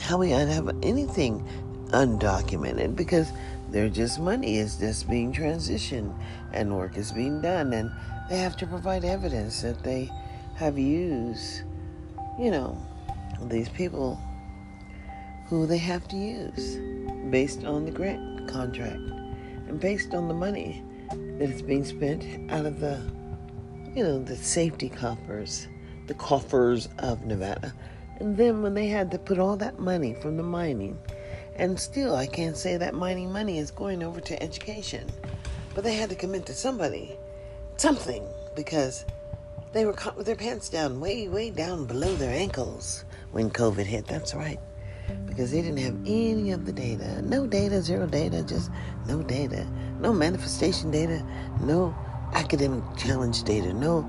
[0.00, 1.46] how we have anything
[1.90, 3.30] undocumented because
[3.70, 6.12] they're just money is just being transitioned
[6.52, 7.90] and work is being done and
[8.28, 10.10] they have to provide evidence that they
[10.56, 11.62] have used,
[12.38, 12.76] you know,
[13.42, 14.20] these people
[15.46, 16.76] who they have to use
[17.30, 19.00] based on the grant contract
[19.68, 20.82] and based on the money
[21.38, 23.00] that is being spent out of the,
[23.94, 25.68] you know, the safety coffers,
[26.06, 27.72] the coffers of Nevada.
[28.18, 30.98] And then when they had to put all that money from the mining,
[31.56, 35.08] and still I can't say that mining money is going over to education,
[35.74, 37.16] but they had to commit to somebody,
[37.80, 38.24] something,
[38.54, 39.04] because
[39.72, 43.84] they were caught with their pants down, way, way down below their ankles when COVID
[43.84, 44.06] hit.
[44.06, 44.58] That's right.
[45.26, 47.22] Because they didn't have any of the data.
[47.22, 48.70] No data, zero data, just
[49.06, 49.66] no data.
[50.00, 51.24] No manifestation data,
[51.62, 51.94] no
[52.34, 54.06] academic challenge data, no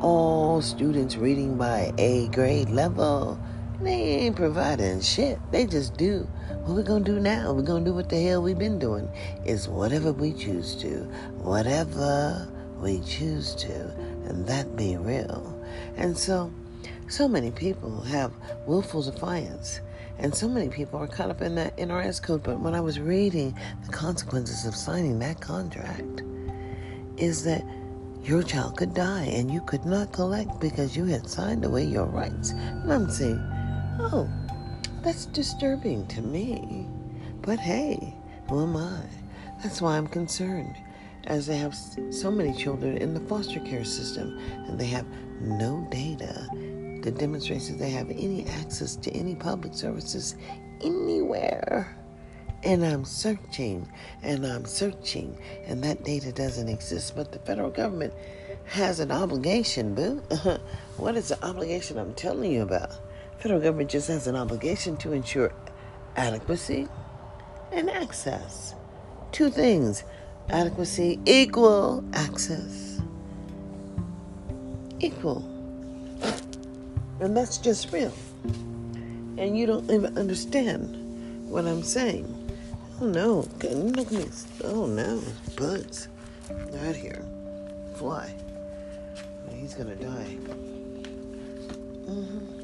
[0.00, 3.38] all students reading by A grade level.
[3.80, 5.38] They ain't providing shit.
[5.50, 6.26] They just do
[6.64, 7.52] what we're gonna do now.
[7.52, 9.08] We're gonna do what the hell we've been doing.
[9.44, 11.04] Is whatever we choose to.
[11.42, 12.48] Whatever
[12.80, 13.90] we choose to.
[14.28, 15.54] And that be real.
[15.96, 16.52] And so
[17.08, 18.32] so many people have
[18.66, 19.80] willful defiance.
[20.18, 22.42] And so many people are caught up in that NRS code.
[22.42, 23.56] But when I was reading
[23.86, 26.22] the consequences of signing that contract,
[27.16, 27.64] is that
[28.22, 32.04] your child could die and you could not collect because you had signed away your
[32.04, 32.50] rights.
[32.50, 33.40] And I'm saying,
[34.00, 34.28] oh,
[35.02, 36.86] that's disturbing to me.
[37.40, 38.14] But hey,
[38.50, 39.00] who am I?
[39.62, 40.76] That's why I'm concerned,
[41.28, 41.76] as they have
[42.10, 45.06] so many children in the foster care system and they have
[45.40, 46.48] no data
[47.02, 50.34] that demonstrates that they have any access to any public services
[50.82, 51.94] anywhere.
[52.64, 53.88] And I'm searching
[54.22, 57.14] and I'm searching, and that data doesn't exist.
[57.14, 58.14] But the federal government
[58.64, 60.16] has an obligation, boo.
[60.96, 62.90] what is the obligation I'm telling you about?
[63.38, 65.52] Federal government just has an obligation to ensure
[66.16, 66.88] adequacy
[67.70, 68.74] and access.
[69.30, 70.02] Two things
[70.50, 73.00] adequacy, equal access.
[75.00, 75.58] Equal
[77.20, 78.12] and that's just real.
[79.36, 82.34] And you don't even understand what I'm saying.
[83.00, 84.46] Oh no, look at.
[84.64, 85.22] Oh no,
[85.56, 86.08] bugs.
[86.50, 87.24] Out here.
[87.96, 88.34] Fly.
[89.52, 90.36] He's gonna die.
[92.06, 92.54] Mm-hmm.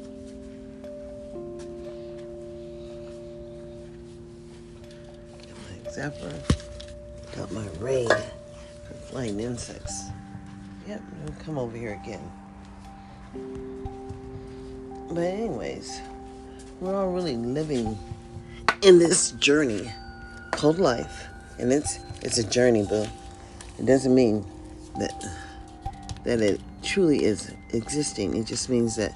[5.89, 6.74] Zapper.
[7.35, 10.05] Got my raid for flying insects.
[10.87, 11.01] Yep,
[11.43, 12.31] come over here again.
[15.09, 15.99] But anyways,
[16.79, 17.99] we're all really living
[18.83, 19.91] in this journey
[20.51, 21.25] called life,
[21.59, 23.05] and it's it's a journey, boo.
[23.79, 24.45] It doesn't mean
[24.97, 25.25] that
[26.23, 28.37] that it truly is existing.
[28.37, 29.13] It just means that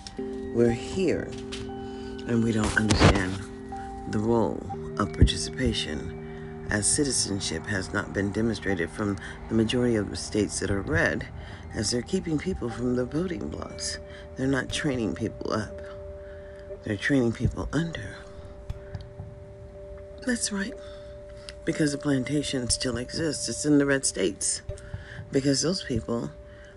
[0.54, 1.30] we're here,
[2.28, 3.40] and we don't understand
[4.10, 4.62] the role
[4.98, 6.19] of participation
[6.70, 9.18] as citizenship has not been demonstrated from
[9.48, 11.28] the majority of the states that are red,
[11.74, 14.00] as they're keeping people from the voting blocks.
[14.36, 15.82] They're not training people up,
[16.84, 18.16] they're training people under.
[20.26, 20.74] That's right.
[21.66, 24.62] Because the plantation still exists, it's in the red states.
[25.32, 26.32] Because those people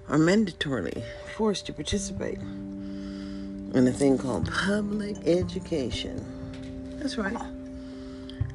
[0.09, 1.03] are mandatorily
[1.36, 6.99] forced to participate in a thing called public education.
[6.99, 7.62] That's right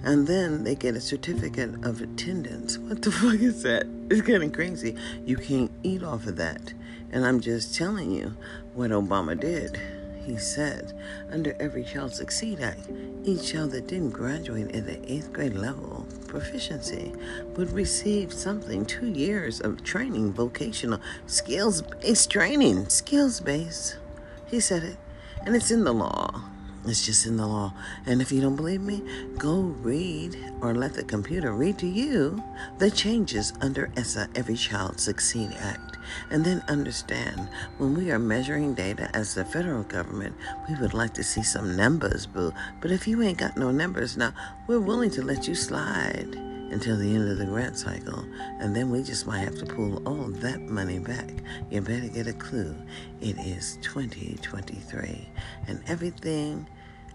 [0.03, 2.77] and then they get a certificate of attendance.
[2.77, 3.87] What the fuck is that?
[4.09, 4.95] It's kind of crazy.
[5.25, 6.73] You can't eat off of that.
[7.11, 8.35] And I'm just telling you
[8.73, 9.79] what Obama did.
[10.25, 10.93] He said,
[11.31, 12.89] under every Child Succeed Act,
[13.23, 17.13] each child that didn't graduate at the eighth grade level proficiency
[17.55, 23.97] would receive something two years of training, vocational, skills based training, skills based.
[24.45, 24.97] He said it,
[25.45, 26.41] and it's in the law.
[26.89, 27.73] It's just in the law.
[28.05, 29.03] And if you don't believe me,
[29.37, 32.41] go read or let the computer read to you
[32.77, 35.97] the changes under ESSA, Every Child Succeed Act.
[36.29, 40.35] And then understand when we are measuring data as the federal government,
[40.69, 42.53] we would like to see some numbers, boo.
[42.81, 44.33] But if you ain't got no numbers now,
[44.67, 46.35] we're willing to let you slide
[46.71, 48.25] until the end of the grant cycle,
[48.59, 51.29] and then we just might have to pull all that money back.
[51.69, 52.75] You better get a clue.
[53.21, 55.29] It is 2023,
[55.67, 56.67] and everything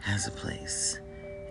[0.03, 1.00] has a place.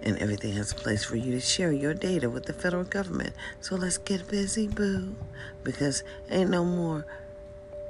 [0.04, 3.34] And everything has a place for you to share your data with the federal government.
[3.60, 5.16] So let's get busy, boo.
[5.64, 7.06] Because ain't no more,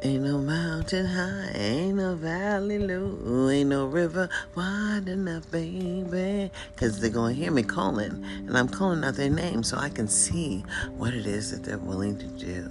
[0.01, 6.51] ain't no mountain high, ain't no valley low, ain't no river wide enough, baby.
[6.75, 8.23] Because they're going to hear me calling.
[8.47, 10.65] And I'm calling out their name so I can see
[10.97, 12.69] what it is that they're willing to do.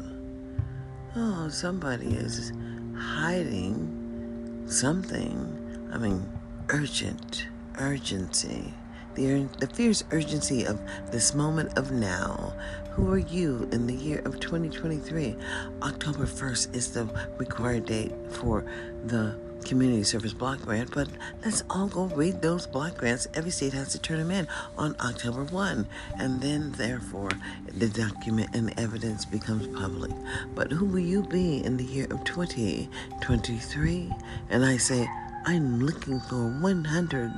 [1.16, 2.52] oh, somebody is
[2.96, 5.88] hiding something.
[5.92, 6.30] I mean,
[6.68, 7.46] urgent,
[7.78, 8.72] urgency.
[9.14, 12.54] The, the fierce urgency of this moment of now.
[12.92, 15.36] Who are you in the year of 2023?
[15.82, 17.08] October 1st is the
[17.38, 18.64] required date for
[19.04, 21.08] the community service block grant, but
[21.44, 23.28] let's all go read those block grants.
[23.34, 25.86] Every state has to turn them in on October 1,
[26.18, 27.30] and then, therefore,
[27.74, 30.10] the document and evidence becomes public.
[30.54, 34.12] But who will you be in the year of 2023?
[34.50, 35.08] And I say,
[35.46, 37.32] I'm looking for 100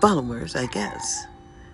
[0.00, 1.26] followers, I guess,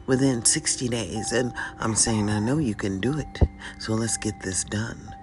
[0.07, 1.33] within 60 days.
[1.33, 3.41] And I'm saying, I know you can do it.
[3.79, 5.15] So let's get this done.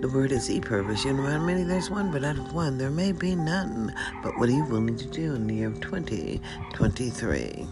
[0.00, 1.04] The word is e-purpose.
[1.04, 3.94] You know how many there's one, but out of one there may be none.
[4.22, 7.66] But what are you willing to do in the year of 2023?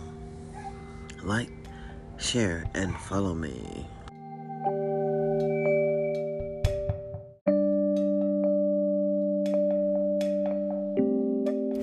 [1.23, 1.51] Like,
[2.19, 3.87] share, and follow me.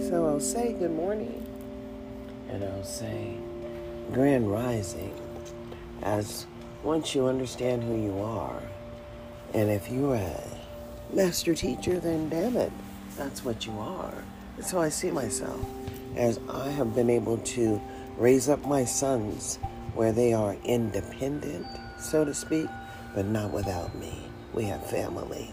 [0.09, 1.45] So I'll say good morning,
[2.51, 3.35] and I'll say
[4.11, 5.13] grand rising,
[6.03, 6.45] as
[6.83, 8.61] once you understand who you are
[9.53, 10.43] and if you're a
[11.13, 12.71] master teacher, then damn it,
[13.17, 14.13] that's what you are.
[14.55, 15.59] That's how I see myself.
[16.15, 17.81] As I have been able to
[18.17, 19.57] raise up my sons
[19.93, 21.65] where they are independent,
[21.99, 22.67] so to speak,
[23.13, 24.13] but not without me.
[24.53, 25.51] We have family.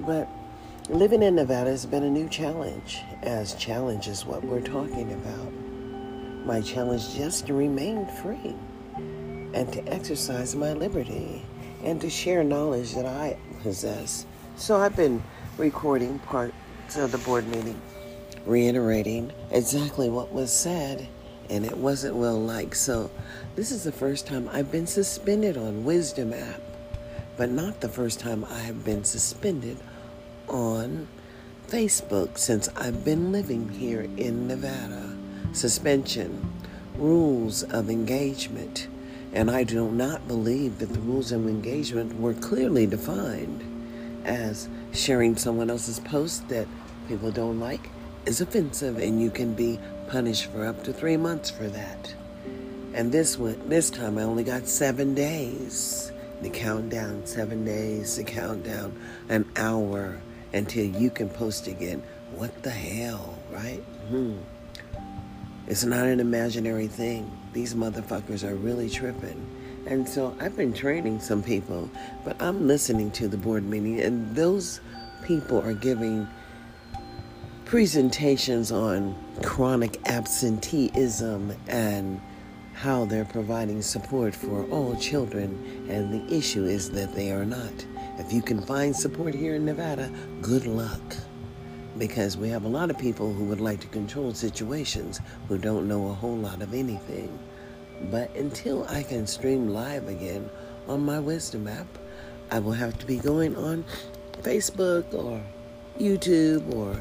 [0.00, 0.28] But
[0.88, 5.52] living in Nevada has been a new challenge, as challenge is what we're talking about.
[6.44, 8.54] My challenge just to remain free
[9.54, 11.44] and to exercise my liberty
[11.84, 14.26] and to share knowledge that I possess.
[14.56, 15.22] So I've been
[15.56, 17.80] recording parts of the board meeting,
[18.44, 21.06] reiterating exactly what was said,
[21.48, 22.76] and it wasn't well liked.
[22.76, 23.10] So
[23.54, 26.60] this is the first time I've been suspended on Wisdom app,
[27.36, 29.76] but not the first time I have been suspended
[30.48, 31.06] on
[31.68, 35.11] Facebook since I've been living here in Nevada.
[35.52, 36.52] Suspension,
[36.96, 38.88] rules of engagement
[39.32, 43.64] and I do not believe that the rules of engagement were clearly defined
[44.24, 46.68] as sharing someone else's post that
[47.08, 47.88] people don't like
[48.26, 52.14] is offensive and you can be punished for up to three months for that.
[52.92, 56.12] And this one, this time I only got seven days.
[56.42, 60.20] The countdown, seven days, the countdown, an hour
[60.52, 62.02] until you can post again.
[62.34, 63.80] What the hell, right?
[64.08, 64.38] Hmm.
[65.72, 69.42] It's not an imaginary thing these motherfuckers are really tripping.
[69.86, 71.88] And so I've been training some people,
[72.26, 74.82] but I'm listening to the board meeting, and those
[75.22, 76.28] people are giving
[77.64, 82.20] presentations on chronic absenteeism and
[82.74, 85.86] how they're providing support for all children.
[85.88, 87.72] And the issue is that they are not.
[88.18, 90.12] If you can find support here in Nevada,
[90.42, 91.16] good luck
[92.02, 95.86] because we have a lot of people who would like to control situations who don't
[95.86, 97.38] know a whole lot of anything.
[98.10, 100.50] But until I can stream live again
[100.88, 101.86] on my Wisdom app,
[102.50, 103.84] I will have to be going on
[104.40, 105.40] Facebook or
[105.96, 107.00] YouTube or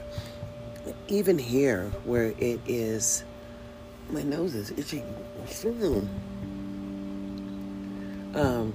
[1.07, 3.23] even here where it is.
[4.11, 5.03] My nose is itching.
[8.35, 8.71] Um,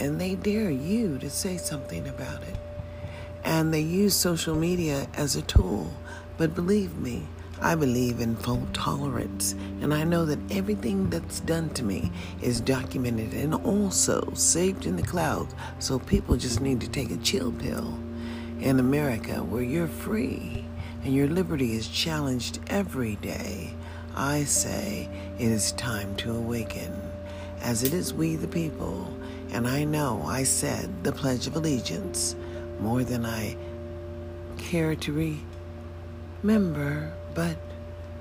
[0.00, 2.56] and they dare you to say something about it.
[3.44, 5.92] and they use social media as a tool.
[6.38, 7.26] But believe me,
[7.62, 12.10] I believe in full tolerance, and I know that everything that's done to me
[12.42, 17.16] is documented and also saved in the clouds, so people just need to take a
[17.18, 17.98] chill pill.
[18.60, 20.64] In America, where you're free
[21.04, 23.74] and your liberty is challenged every day,
[24.14, 25.08] I say
[25.38, 26.92] it is time to awaken,
[27.60, 29.12] as it is we the people,
[29.52, 32.36] and I know I said the Pledge of Allegiance
[32.80, 33.56] more than I
[34.56, 35.38] care to
[36.42, 37.56] remember but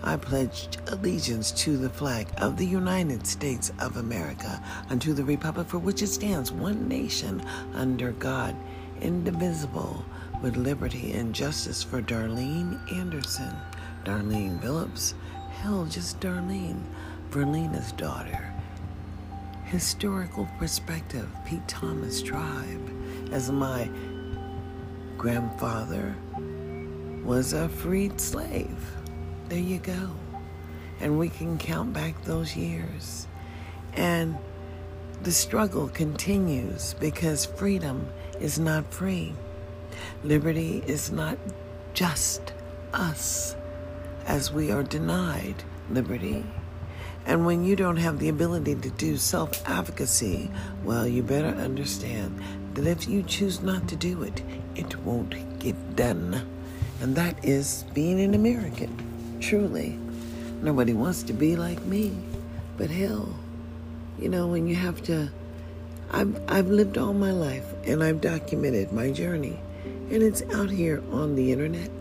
[0.04, 5.68] I pledged allegiance to the flag of the United States of America, unto the republic
[5.68, 7.42] for which it stands, one nation,
[7.74, 8.56] under God,
[9.02, 10.04] indivisible,
[10.42, 13.56] with liberty and justice for Darlene Anderson.
[14.04, 15.16] Darlene Phillips,
[15.62, 16.84] hell, just Darlene,
[17.30, 18.54] Verlena's daughter.
[19.64, 22.90] Historical perspective, Pete Thomas tribe,
[23.32, 23.90] as my
[25.18, 26.14] grandfather
[27.24, 28.86] was a freed slave.
[29.54, 30.10] There you go.
[31.00, 33.28] And we can count back those years.
[33.94, 34.36] And
[35.22, 38.08] the struggle continues because freedom
[38.40, 39.36] is not free.
[40.24, 41.38] Liberty is not
[41.94, 42.52] just
[42.94, 43.56] us,
[44.26, 46.44] as we are denied liberty.
[47.28, 50.50] And when you don't have the ability to do self advocacy,
[50.84, 52.42] well, you better understand
[52.74, 54.42] that if you choose not to do it,
[54.74, 56.44] it won't get done.
[57.02, 59.13] And that is being an American.
[59.44, 60.00] Truly.
[60.62, 62.16] Nobody wants to be like me.
[62.78, 63.36] But hell,
[64.18, 65.30] you know, when you have to
[66.12, 69.60] I've I've lived all my life and I've documented my journey.
[69.84, 71.92] And it's out here on the internet.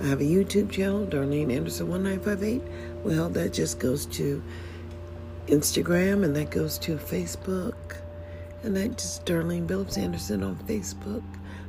[0.00, 2.62] I have a YouTube channel, Darlene Anderson 1958.
[3.02, 4.40] Well, that just goes to
[5.48, 7.96] Instagram and that goes to Facebook.
[8.62, 11.24] And that just Darlene Phillips Anderson on Facebook.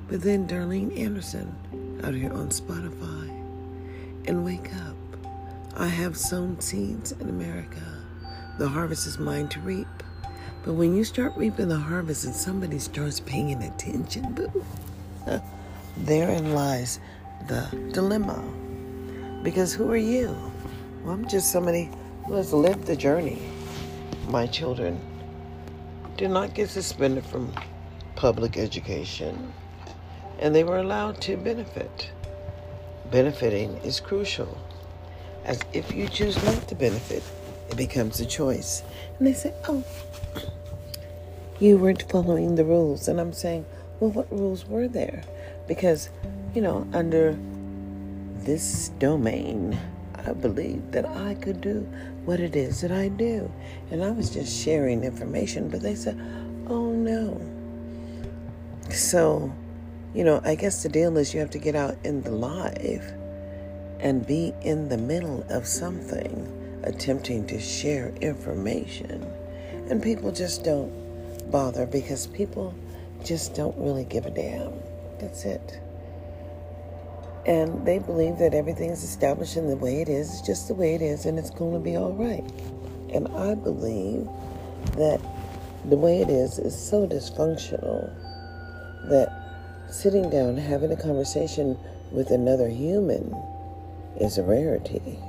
[0.07, 1.55] But then Darlene Anderson
[2.03, 3.29] out here on Spotify.
[4.27, 4.92] And wake up.
[5.75, 7.81] I have sown seeds in America.
[8.59, 9.87] The harvest is mine to reap.
[10.63, 14.63] But when you start reaping the harvest and somebody starts paying attention, boo,
[15.97, 16.99] therein lies
[17.47, 18.39] the dilemma.
[19.41, 20.37] Because who are you?
[21.03, 21.89] Well, I'm just somebody
[22.27, 23.41] who has lived the journey.
[24.27, 25.01] My children
[26.17, 27.51] did not get suspended from
[28.15, 29.51] public education,
[30.37, 32.11] and they were allowed to benefit.
[33.09, 34.55] Benefiting is crucial
[35.45, 37.23] as if you choose not to benefit,
[37.69, 38.83] it becomes a choice.
[39.17, 39.83] And they say, oh,
[41.59, 43.07] you weren't following the rules.
[43.07, 43.65] And I'm saying,
[43.99, 45.23] well, what rules were there?
[45.67, 46.09] Because,
[46.53, 47.37] you know, under
[48.39, 49.77] this domain,
[50.25, 51.87] I believe that I could do
[52.25, 53.51] what it is that I do.
[53.91, 56.19] And I was just sharing information, but they said,
[56.67, 57.41] oh no.
[58.89, 59.53] So,
[60.13, 63.13] you know, I guess the deal is you have to get out in the live
[64.03, 69.25] and be in the middle of something, attempting to share information.
[69.89, 72.75] And people just don't bother because people
[73.23, 74.73] just don't really give a damn.
[75.19, 75.79] That's it.
[77.45, 80.73] And they believe that everything is established in the way it is, it's just the
[80.73, 82.43] way it is, and it's going to be all right.
[83.13, 84.27] And I believe
[84.97, 85.21] that
[85.85, 88.11] the way it is is so dysfunctional
[89.09, 89.29] that
[89.89, 91.77] sitting down having a conversation
[92.11, 93.33] with another human
[94.19, 95.19] is a rarity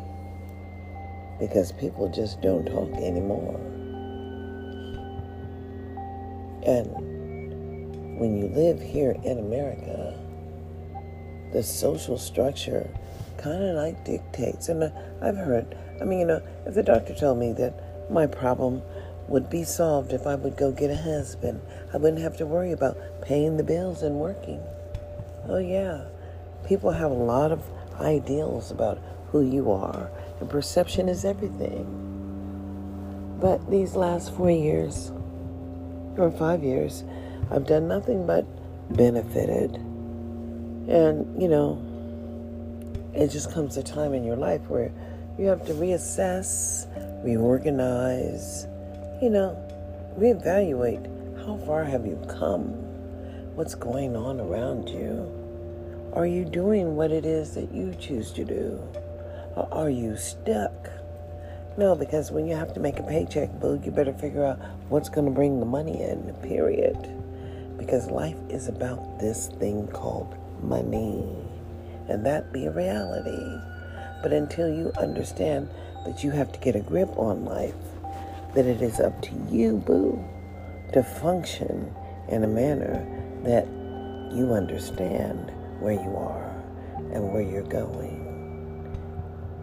[1.38, 3.60] because people just don't talk anymore.
[6.66, 10.18] And when you live here in America,
[11.52, 12.88] the social structure
[13.36, 14.68] kind of like dictates.
[14.68, 14.90] And uh,
[15.20, 18.82] I've heard, I mean, you know, if the doctor told me that my problem
[19.28, 21.60] would be solved if I would go get a husband,
[21.92, 24.60] I wouldn't have to worry about paying the bills and working.
[25.48, 26.04] Oh, yeah.
[26.66, 27.62] People have a lot of
[28.00, 28.98] ideals about
[29.30, 30.10] who you are,
[30.40, 32.00] and perception is everything.
[33.40, 35.10] But these last four years,
[36.16, 37.04] or five years,
[37.50, 38.44] I've done nothing but
[38.96, 39.74] benefited.
[39.74, 41.82] And, you know,
[43.14, 44.92] it just comes a time in your life where
[45.38, 46.86] you have to reassess,
[47.24, 48.66] reorganize,
[49.20, 49.56] you know,
[50.18, 51.10] reevaluate
[51.44, 52.68] how far have you come?
[53.54, 55.43] What's going on around you?
[56.14, 58.80] Are you doing what it is that you choose to do?
[59.56, 60.88] Or are you stuck?
[61.76, 65.08] No, because when you have to make a paycheck, boo, you better figure out what's
[65.08, 66.96] going to bring the money in, period.
[67.76, 71.26] Because life is about this thing called money.
[72.08, 73.60] And that be a reality.
[74.22, 75.68] But until you understand
[76.06, 77.74] that you have to get a grip on life,
[78.54, 80.24] that it is up to you, boo,
[80.92, 81.92] to function
[82.28, 83.04] in a manner
[83.42, 83.66] that
[84.32, 85.50] you understand
[85.84, 86.50] where you are
[87.12, 88.24] and where you're going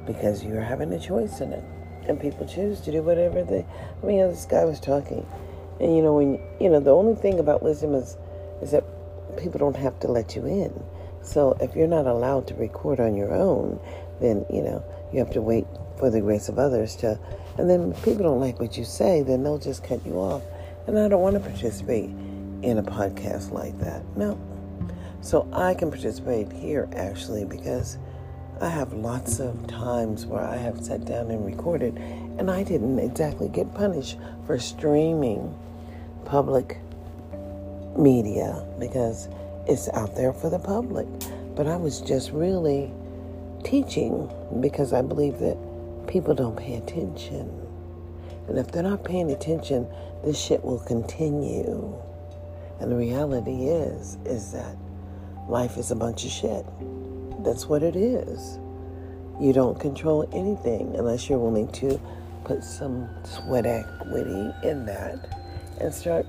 [0.06, 1.64] because you're having a choice in it.
[2.08, 3.66] And people choose to do whatever they.
[4.02, 5.26] I mean, this guy was talking,
[5.80, 8.18] and you know, when you know, the only thing about wisdom is,
[8.62, 8.84] is that
[9.38, 10.84] people don't have to let you in.
[11.22, 13.80] So if you're not allowed to record on your own,
[14.20, 14.84] then you know
[15.14, 15.68] you have to wait
[16.00, 17.20] for the grace of others to.
[17.60, 20.42] And then if people don't like what you say, then they'll just cut you off.
[20.88, 22.10] And I don't want to participate
[22.64, 24.04] in a podcast like that.
[24.18, 24.51] No.
[25.22, 27.98] So I can participate here actually because
[28.60, 31.98] I have lots of times where I have sat down and recorded,
[32.38, 35.58] and I didn't exactly get punished for streaming
[36.26, 36.78] public
[37.98, 39.30] media because
[39.68, 41.08] it's out there for the public.
[41.56, 42.92] But I was just really
[43.64, 44.30] teaching
[44.60, 45.58] because I believe that
[46.08, 47.50] people don't pay attention.
[48.48, 49.88] And if they're not paying attention,
[50.24, 51.96] this shit will continue.
[52.80, 54.76] And the reality is, is that
[55.48, 56.66] life is a bunch of shit.
[57.44, 58.60] That's what it is.
[59.40, 62.00] You don't control anything unless you're willing to
[62.44, 65.38] put some sweat equity in that
[65.80, 66.26] and start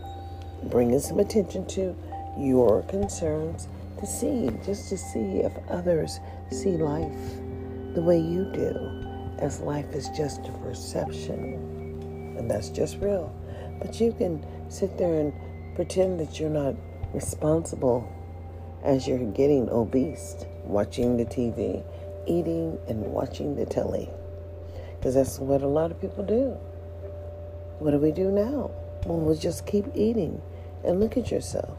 [0.64, 1.94] bringing some attention to
[2.39, 3.68] your concerns
[3.98, 6.20] to see, just to see if others
[6.51, 7.12] see life
[7.94, 12.34] the way you do, as life is just a perception.
[12.39, 13.34] And that's just real.
[13.80, 15.32] But you can sit there and
[15.74, 16.74] pretend that you're not
[17.12, 18.10] responsible
[18.82, 21.84] as you're getting obese watching the TV,
[22.26, 24.09] eating and watching the telly.
[24.98, 26.56] Because that's what a lot of people do.
[27.78, 28.70] What do we do now?
[29.06, 30.40] Well, we just keep eating
[30.84, 31.78] and look at yourself.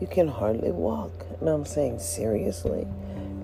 [0.00, 1.26] You can hardly walk.
[1.40, 2.86] And I'm saying seriously.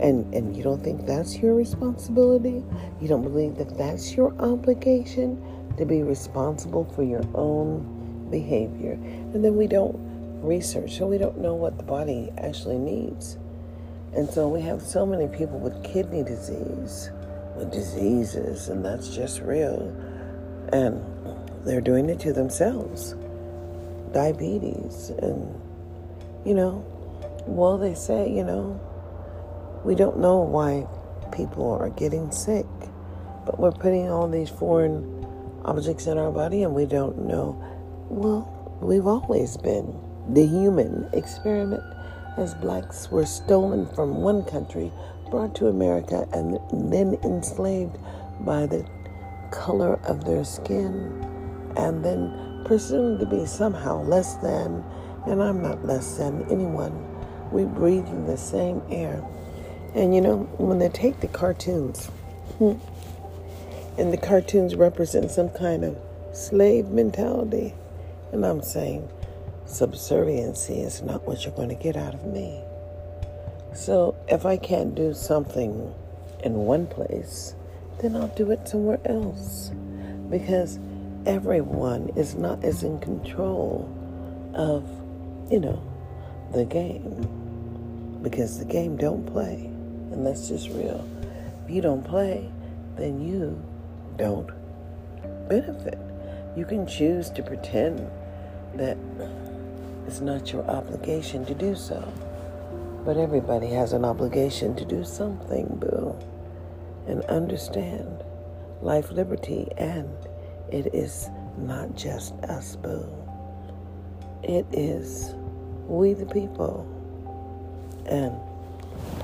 [0.01, 2.65] And, and you don't think that's your responsibility?
[3.01, 5.41] You don't believe that that's your obligation
[5.79, 8.93] to be responsible for your own behavior?
[8.93, 10.12] And then we don't
[10.43, 13.39] research, so we don't know what the body actually needs.
[14.15, 17.11] And so we have so many people with kidney disease,
[17.57, 19.89] with diseases, and that's just real.
[20.73, 21.03] And
[21.65, 23.15] they're doing it to themselves.
[24.13, 25.59] Diabetes, and,
[26.45, 26.85] you know,
[27.47, 28.79] well, they say, you know,
[29.85, 30.87] we don't know why
[31.33, 32.67] people are getting sick,
[33.47, 35.27] but we're putting all these foreign
[35.65, 37.57] objects in our body and we don't know.
[38.09, 39.99] Well, we've always been
[40.29, 41.83] the human experiment
[42.37, 44.93] as blacks were stolen from one country,
[45.31, 46.59] brought to America, and
[46.93, 47.97] then enslaved
[48.41, 48.87] by the
[49.51, 50.93] color of their skin,
[51.77, 54.83] and then presumed to be somehow less than,
[55.27, 57.07] and I'm not less than anyone.
[57.51, 59.23] We breathe in the same air.
[59.95, 62.11] And you know, when they take the cartoons,
[62.61, 65.99] and the cartoons represent some kind of
[66.33, 67.75] slave mentality,
[68.33, 69.07] and I'm saying,
[69.73, 72.61] subserviency is not what you're going to get out of me.
[73.75, 75.95] So if I can't do something
[76.45, 77.55] in one place,
[78.01, 79.71] then I'll do it somewhere else.
[80.29, 80.79] Because
[81.25, 83.89] everyone is not as in control
[84.55, 84.85] of,
[85.51, 85.83] you know,
[86.53, 88.21] the game.
[88.23, 89.55] Because the game don't play.
[90.13, 91.09] And that's just real.
[91.65, 92.51] If you don't play,
[92.97, 93.63] then you
[94.19, 94.51] don't
[95.49, 95.99] benefit.
[96.57, 98.07] You can choose to pretend
[98.75, 98.99] that
[100.07, 102.13] it's not your obligation to do so.
[103.05, 106.17] But everybody has an obligation to do something, boo.
[107.07, 108.23] And understand
[108.81, 110.09] life, liberty, and
[110.71, 113.07] it is not just us, boo.
[114.43, 115.35] It is
[115.87, 116.87] we, the people.
[118.07, 118.33] And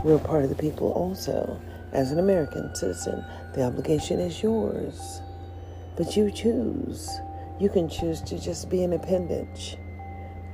[0.05, 1.60] we're part of the people also.
[1.92, 3.24] As an American citizen,
[3.55, 5.20] the obligation is yours.
[5.96, 7.10] But you choose.
[7.59, 9.78] You can choose to just be independent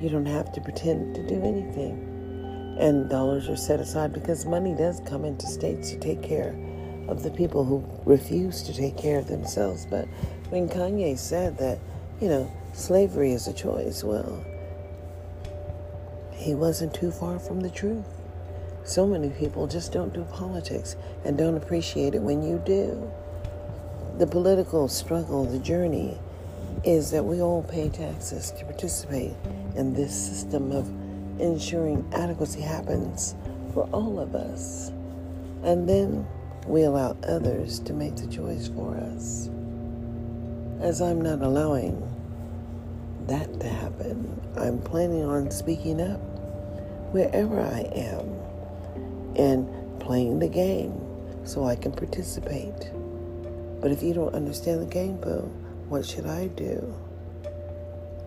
[0.00, 2.76] you don't have to pretend to do anything.
[2.78, 6.56] And dollars are set aside because money does come into states to take care
[7.08, 9.86] of the people who refuse to take care of themselves.
[9.86, 10.06] But
[10.50, 11.78] when Kanye said that,
[12.20, 14.44] you know, slavery is a choice, well,
[16.32, 18.06] he wasn't too far from the truth.
[18.84, 23.10] So many people just don't do politics and don't appreciate it when you do.
[24.18, 26.18] The political struggle, the journey,
[26.84, 29.32] is that we all pay taxes to participate
[29.74, 30.88] in this system of
[31.40, 33.34] ensuring adequacy happens
[33.72, 34.90] for all of us.
[35.62, 36.26] And then
[36.66, 39.50] we allow others to make the choice for us.
[40.80, 42.02] As I'm not allowing
[43.26, 46.20] that to happen, I'm planning on speaking up
[47.12, 48.28] wherever I am
[49.36, 51.00] and playing the game
[51.44, 52.90] so I can participate.
[53.80, 55.50] But if you don't understand the game, Boo,
[55.88, 56.94] what should I do?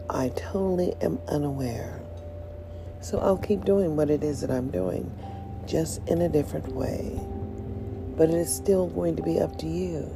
[0.10, 2.02] I totally am unaware.
[3.02, 5.12] So I'll keep doing what it is that I'm doing
[5.66, 7.20] just in a different way.
[8.16, 10.16] But it is still going to be up to you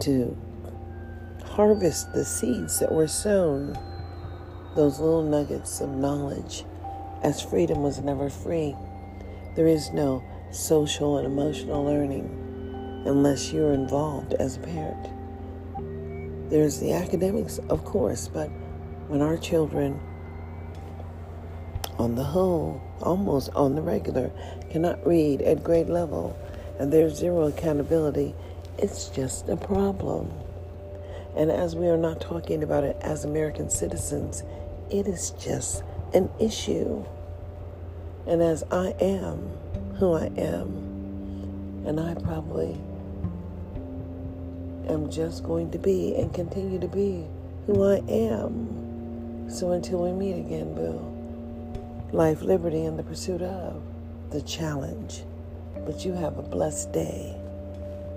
[0.00, 0.36] to
[1.44, 3.78] harvest the seeds that were sown,
[4.74, 6.64] those little nuggets of knowledge,
[7.22, 8.74] as freedom was never free.
[9.54, 15.08] There is no social and emotional learning unless you're involved as a parent.
[16.50, 18.48] There's the academics, of course, but
[19.08, 20.00] when our children,
[21.98, 24.30] on the whole, almost on the regular,
[24.70, 26.36] cannot read at grade level
[26.78, 28.34] and there's zero accountability,
[28.78, 30.32] it's just a problem.
[31.36, 34.42] And as we are not talking about it as American citizens,
[34.90, 37.04] it is just an issue.
[38.26, 39.50] And as I am
[39.98, 42.80] who I am, and I probably
[44.88, 47.26] am just going to be and continue to be
[47.66, 49.50] who I am.
[49.50, 51.00] So until we meet again, Bill,
[52.12, 53.82] life, liberty, and the pursuit of
[54.30, 55.22] the challenge.
[55.86, 57.36] But you have a blessed day.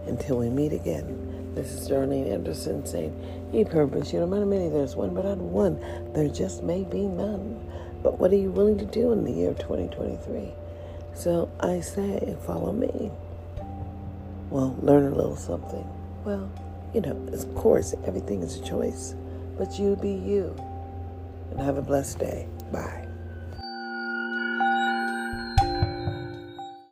[0.05, 3.13] Until we meet again, this is Darlene Anderson saying,
[3.51, 5.79] Hey, purpose, you know, not many there's one, but of one,
[6.13, 7.59] there just may be none.
[8.03, 10.53] But what are you willing to do in the year 2023?
[11.13, 13.11] So I say, follow me.
[14.49, 15.96] Well, learn a little something.
[16.27, 16.51] Well,
[16.93, 19.15] you know, of course, everything is a choice,
[19.57, 20.53] but you be you.
[21.51, 22.49] And have a blessed day.
[22.69, 23.06] Bye.